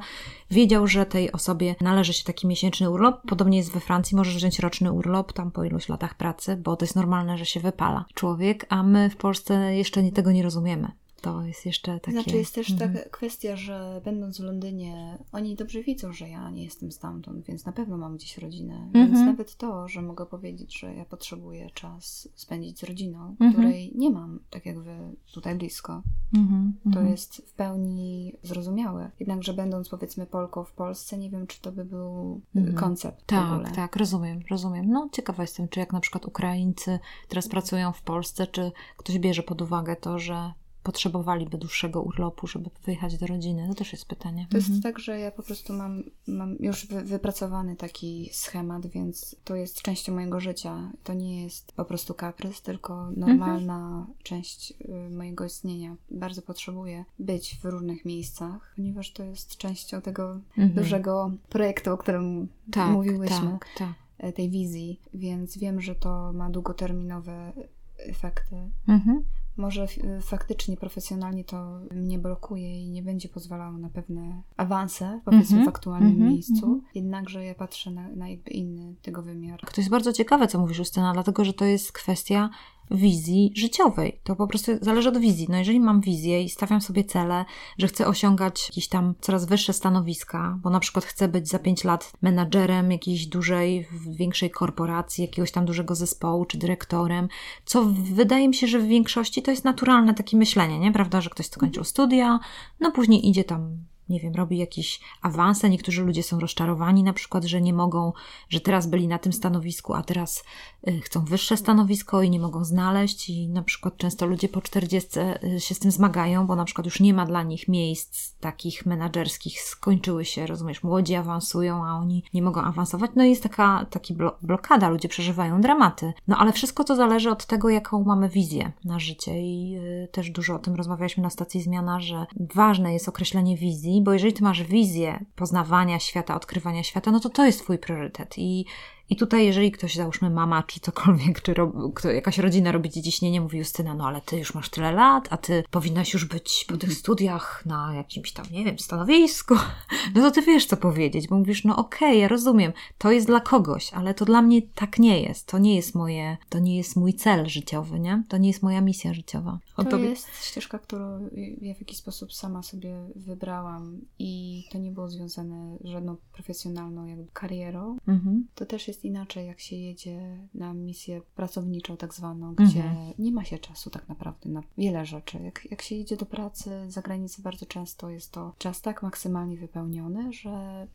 [0.51, 3.21] wiedział, że tej osobie należy się taki miesięczny urlop.
[3.27, 6.85] Podobnie jest we Francji, możesz wziąć roczny urlop tam po iluś latach pracy, bo to
[6.85, 9.34] jest normalne, że się wypala człowiek, a my w Polsce
[9.75, 10.91] jeszcze nie, tego nie rozumiemy
[11.25, 12.11] to jest jeszcze takie...
[12.11, 12.93] Znaczy jest też mhm.
[12.93, 17.65] taka kwestia, że będąc w Londynie, oni dobrze widzą, że ja nie jestem stamtąd, więc
[17.65, 18.75] na pewno mam gdzieś rodzinę.
[18.75, 19.07] Mhm.
[19.07, 23.53] Więc nawet to, że mogę powiedzieć, że ja potrzebuję czas spędzić z rodziną, mhm.
[23.53, 26.01] której nie mam, tak jak wy tutaj blisko,
[26.35, 26.73] mhm.
[26.83, 27.07] to mhm.
[27.07, 29.11] jest w pełni zrozumiałe.
[29.19, 32.75] Jednakże będąc powiedzmy Polką w Polsce, nie wiem, czy to by był mhm.
[32.75, 34.89] koncept Tak, tak, rozumiem, rozumiem.
[34.89, 39.43] No ciekawa jestem, czy jak na przykład Ukraińcy teraz pracują w Polsce, czy ktoś bierze
[39.43, 40.53] pod uwagę to, że
[40.85, 43.67] potrzebowaliby dłuższego urlopu, żeby wyjechać do rodziny?
[43.67, 44.47] To też jest pytanie.
[44.49, 44.73] To mhm.
[44.73, 49.55] jest tak, że ja po prostu mam, mam już wy, wypracowany taki schemat, więc to
[49.55, 50.91] jest częścią mojego życia.
[51.03, 54.17] To nie jest po prostu kaprys, tylko normalna mhm.
[54.23, 55.95] część y, mojego istnienia.
[56.11, 60.73] Bardzo potrzebuję być w różnych miejscach, ponieważ to jest częścią tego mhm.
[60.73, 63.51] dużego projektu, o którym tak, mówiłyśmy.
[63.51, 63.93] Tak, tak.
[64.17, 67.53] E, tej wizji, więc wiem, że to ma długoterminowe
[67.97, 68.55] efekty.
[68.87, 69.23] Mhm
[69.57, 69.87] może
[70.21, 75.71] faktycznie profesjonalnie to mnie blokuje i nie będzie pozwalało na pewne awanse, powiedzmy, mm -hmm,
[75.71, 76.67] w aktualnym mm -hmm, miejscu.
[76.67, 76.79] -hmm.
[76.95, 79.59] Jednakże ja patrzę na, na jakby inny tego wymiar.
[79.59, 82.49] To jest bardzo ciekawe, co mówisz, Justyna, dlatego że to jest kwestia
[82.91, 84.19] wizji życiowej.
[84.23, 85.47] To po prostu zależy od wizji.
[85.49, 87.45] No jeżeli mam wizję i stawiam sobie cele,
[87.77, 91.83] że chcę osiągać jakieś tam coraz wyższe stanowiska, bo na przykład chcę być za 5
[91.83, 97.27] lat menadżerem jakiejś dużej, większej korporacji, jakiegoś tam dużego zespołu, czy dyrektorem,
[97.65, 100.91] co wydaje mi się, że w większości to jest naturalne takie myślenie, nie?
[100.91, 102.39] Prawda, że ktoś skończył studia,
[102.79, 103.77] no później idzie tam
[104.09, 105.69] nie wiem, robi jakieś awanse.
[105.69, 108.13] Niektórzy ludzie są rozczarowani, na przykład, że nie mogą,
[108.49, 110.43] że teraz byli na tym stanowisku, a teraz
[110.87, 113.29] y, chcą wyższe stanowisko i nie mogą znaleźć.
[113.29, 116.85] I na przykład często ludzie po 40 y, się z tym zmagają, bo na przykład
[116.85, 122.23] już nie ma dla nich miejsc takich menadżerskich, skończyły się, rozumiesz, młodzi awansują, a oni
[122.33, 123.11] nie mogą awansować.
[123.15, 126.13] No i jest taka taki blokada, ludzie przeżywają dramaty.
[126.27, 130.29] No ale wszystko to zależy od tego, jaką mamy wizję na życie i y, też
[130.29, 132.25] dużo o tym rozmawialiśmy na stacji Zmiana, że
[132.55, 137.29] ważne jest określenie wizji bo jeżeli ty masz wizję poznawania świata, odkrywania świata, no to
[137.29, 138.37] to jest twój priorytet.
[138.37, 138.65] I
[139.09, 143.41] i tutaj, jeżeli ktoś, załóżmy mama, czy cokolwiek, czy rob, kto, jakaś rodzina robi dziedzicznienie,
[143.41, 146.77] mówi Justyna, no ale ty już masz tyle lat, a ty powinnaś już być po
[146.77, 149.55] tych studiach na jakimś tam, nie wiem, stanowisku,
[150.15, 153.27] no to ty wiesz, co powiedzieć, bo mówisz, no okej, okay, ja rozumiem, to jest
[153.27, 156.77] dla kogoś, ale to dla mnie tak nie jest, to nie jest moje, to nie
[156.77, 158.23] jest mój cel życiowy, nie?
[158.27, 159.59] To nie jest moja misja życiowa.
[159.77, 160.05] O to tobie...
[160.05, 161.29] jest ścieżka, którą
[161.61, 167.05] ja w jakiś sposób sama sobie wybrałam i to nie było związane z żadną profesjonalną
[167.05, 167.97] jakby karierą.
[168.07, 168.47] Mhm.
[168.55, 173.13] To też jest jest inaczej, jak się jedzie na misję pracowniczą, tak zwaną, gdzie mhm.
[173.19, 175.37] nie ma się czasu tak naprawdę na wiele rzeczy.
[175.43, 179.57] Jak, jak się jedzie do pracy za granicę, bardzo często jest to czas tak maksymalnie
[179.57, 180.87] wypełniony, że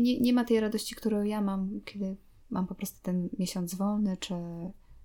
[0.00, 2.16] nie, nie ma tej radości, którą ja mam, kiedy
[2.50, 4.34] mam po prostu ten miesiąc wolny, czy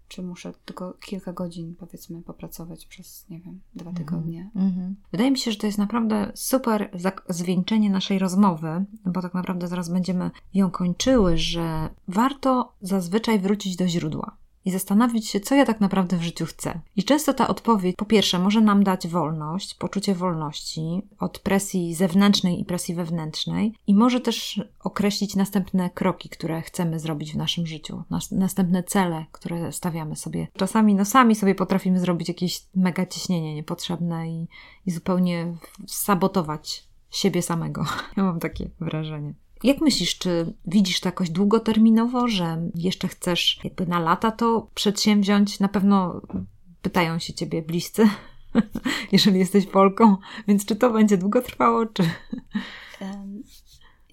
[0.07, 4.05] czy muszę tylko kilka godzin, powiedzmy, popracować przez, nie wiem, dwa mhm.
[4.05, 4.49] tygodnie.
[4.55, 4.93] Mm-hmm.
[5.11, 6.89] Wydaje mi się, że to jest naprawdę super
[7.29, 13.87] zwieńczenie naszej rozmowy, bo tak naprawdę zaraz będziemy ją kończyły, że warto zazwyczaj wrócić do
[13.87, 16.80] źródła i zastanowić się, co ja tak naprawdę w życiu chcę.
[16.95, 22.61] I często ta odpowiedź, po pierwsze, może nam dać wolność, poczucie wolności od presji zewnętrznej
[22.61, 28.03] i presji wewnętrznej, i może też określić następne kroki, które chcemy zrobić w naszym życiu,
[28.09, 30.47] nas, następne cele, które stawiamy sobie.
[30.57, 34.47] Czasami, no sami sobie potrafimy zrobić jakieś mega ciśnienie niepotrzebne i,
[34.86, 35.55] i zupełnie
[35.88, 37.86] sabotować siebie samego.
[38.18, 39.34] Ja mam takie wrażenie.
[39.64, 45.59] Jak myślisz, czy widzisz to jakoś długoterminowo, że jeszcze chcesz jakby na lata to przedsięwziąć?
[45.59, 46.22] Na pewno
[46.82, 48.09] pytają się ciebie bliscy,
[49.11, 52.03] jeżeli jesteś Polką, więc czy to będzie długo trwało, czy...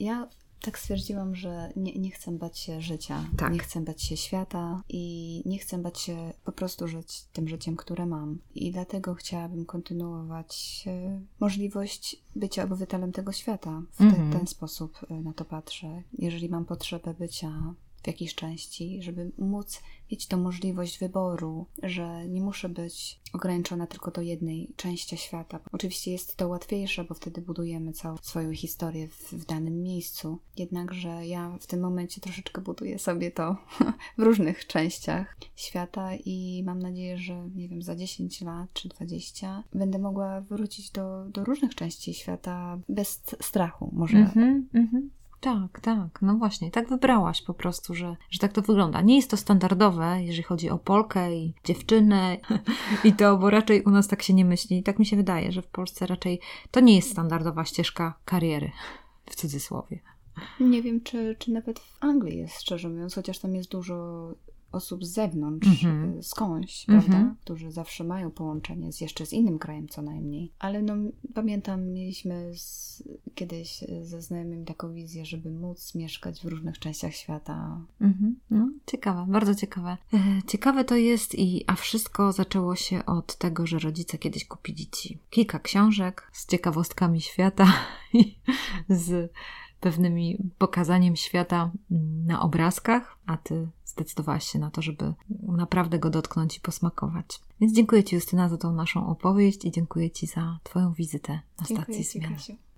[0.01, 0.29] Ja
[0.63, 3.53] tak stwierdziłam, że nie, nie chcę bać się życia, tak.
[3.53, 7.77] nie chcę bać się świata i nie chcę bać się po prostu żyć tym życiem,
[7.77, 8.39] które mam.
[8.55, 13.83] I dlatego chciałabym kontynuować e, możliwość bycia obywatelem tego świata.
[13.93, 14.39] W te, mm -hmm.
[14.39, 16.03] ten sposób e, na to patrzę.
[16.19, 22.41] Jeżeli mam potrzebę bycia w jakiejś części, żeby móc mieć tą możliwość wyboru, że nie
[22.41, 25.61] muszę być ograniczona tylko do jednej części świata.
[25.73, 30.39] Oczywiście jest to łatwiejsze, bo wtedy budujemy całą swoją historię w, w danym miejscu.
[30.57, 33.57] Jednakże ja w tym momencie troszeczkę buduję sobie to
[34.19, 39.65] w różnych częściach świata i mam nadzieję, że nie wiem, za 10 lat czy 20
[39.75, 44.19] będę mogła wrócić do, do różnych części świata bez strachu, może.
[44.19, 45.11] Mhm, mhm.
[45.41, 46.23] Tak, tak.
[46.23, 49.01] No właśnie, tak wybrałaś po prostu, że, że tak to wygląda.
[49.01, 52.37] Nie jest to standardowe, jeżeli chodzi o Polkę i dziewczynę
[53.05, 54.83] i to, bo raczej u nas tak się nie myśli.
[54.83, 58.71] Tak mi się wydaje, że w Polsce raczej to nie jest standardowa ścieżka kariery,
[59.27, 59.99] w cudzysłowie.
[60.61, 64.29] Nie wiem, czy, czy nawet w Anglii jest, szczerze mówiąc, chociaż tam jest dużo
[64.73, 66.23] osób z zewnątrz, mm -hmm.
[66.23, 67.05] skądś, mm -hmm.
[67.05, 67.35] prawda?
[67.41, 70.53] Którzy zawsze mają połączenie z jeszcze z innym krajem co najmniej.
[70.59, 70.95] Ale no
[71.35, 73.03] pamiętam, mieliśmy z,
[73.35, 77.81] kiedyś ze znajomymi taką wizję, żeby móc mieszkać w różnych częściach świata.
[78.01, 78.33] Mm -hmm.
[78.51, 79.97] No, ciekawe, bardzo ciekawe.
[80.15, 84.87] E, ciekawe to jest i, a wszystko zaczęło się od tego, że rodzice kiedyś kupili
[84.87, 87.73] ci kilka książek z ciekawostkami świata
[88.13, 88.39] i
[88.89, 89.33] z
[89.81, 91.71] pewnymi pokazaniem świata
[92.27, 97.41] na obrazkach, a ty zdecydowałaś się na to, żeby naprawdę go dotknąć i posmakować.
[97.61, 101.67] Więc dziękuję Ci, Justyna, za tą naszą opowieść i dziękuję Ci za Twoją wizytę na
[101.67, 102.70] dziękuję stacji Ci, Zmiany.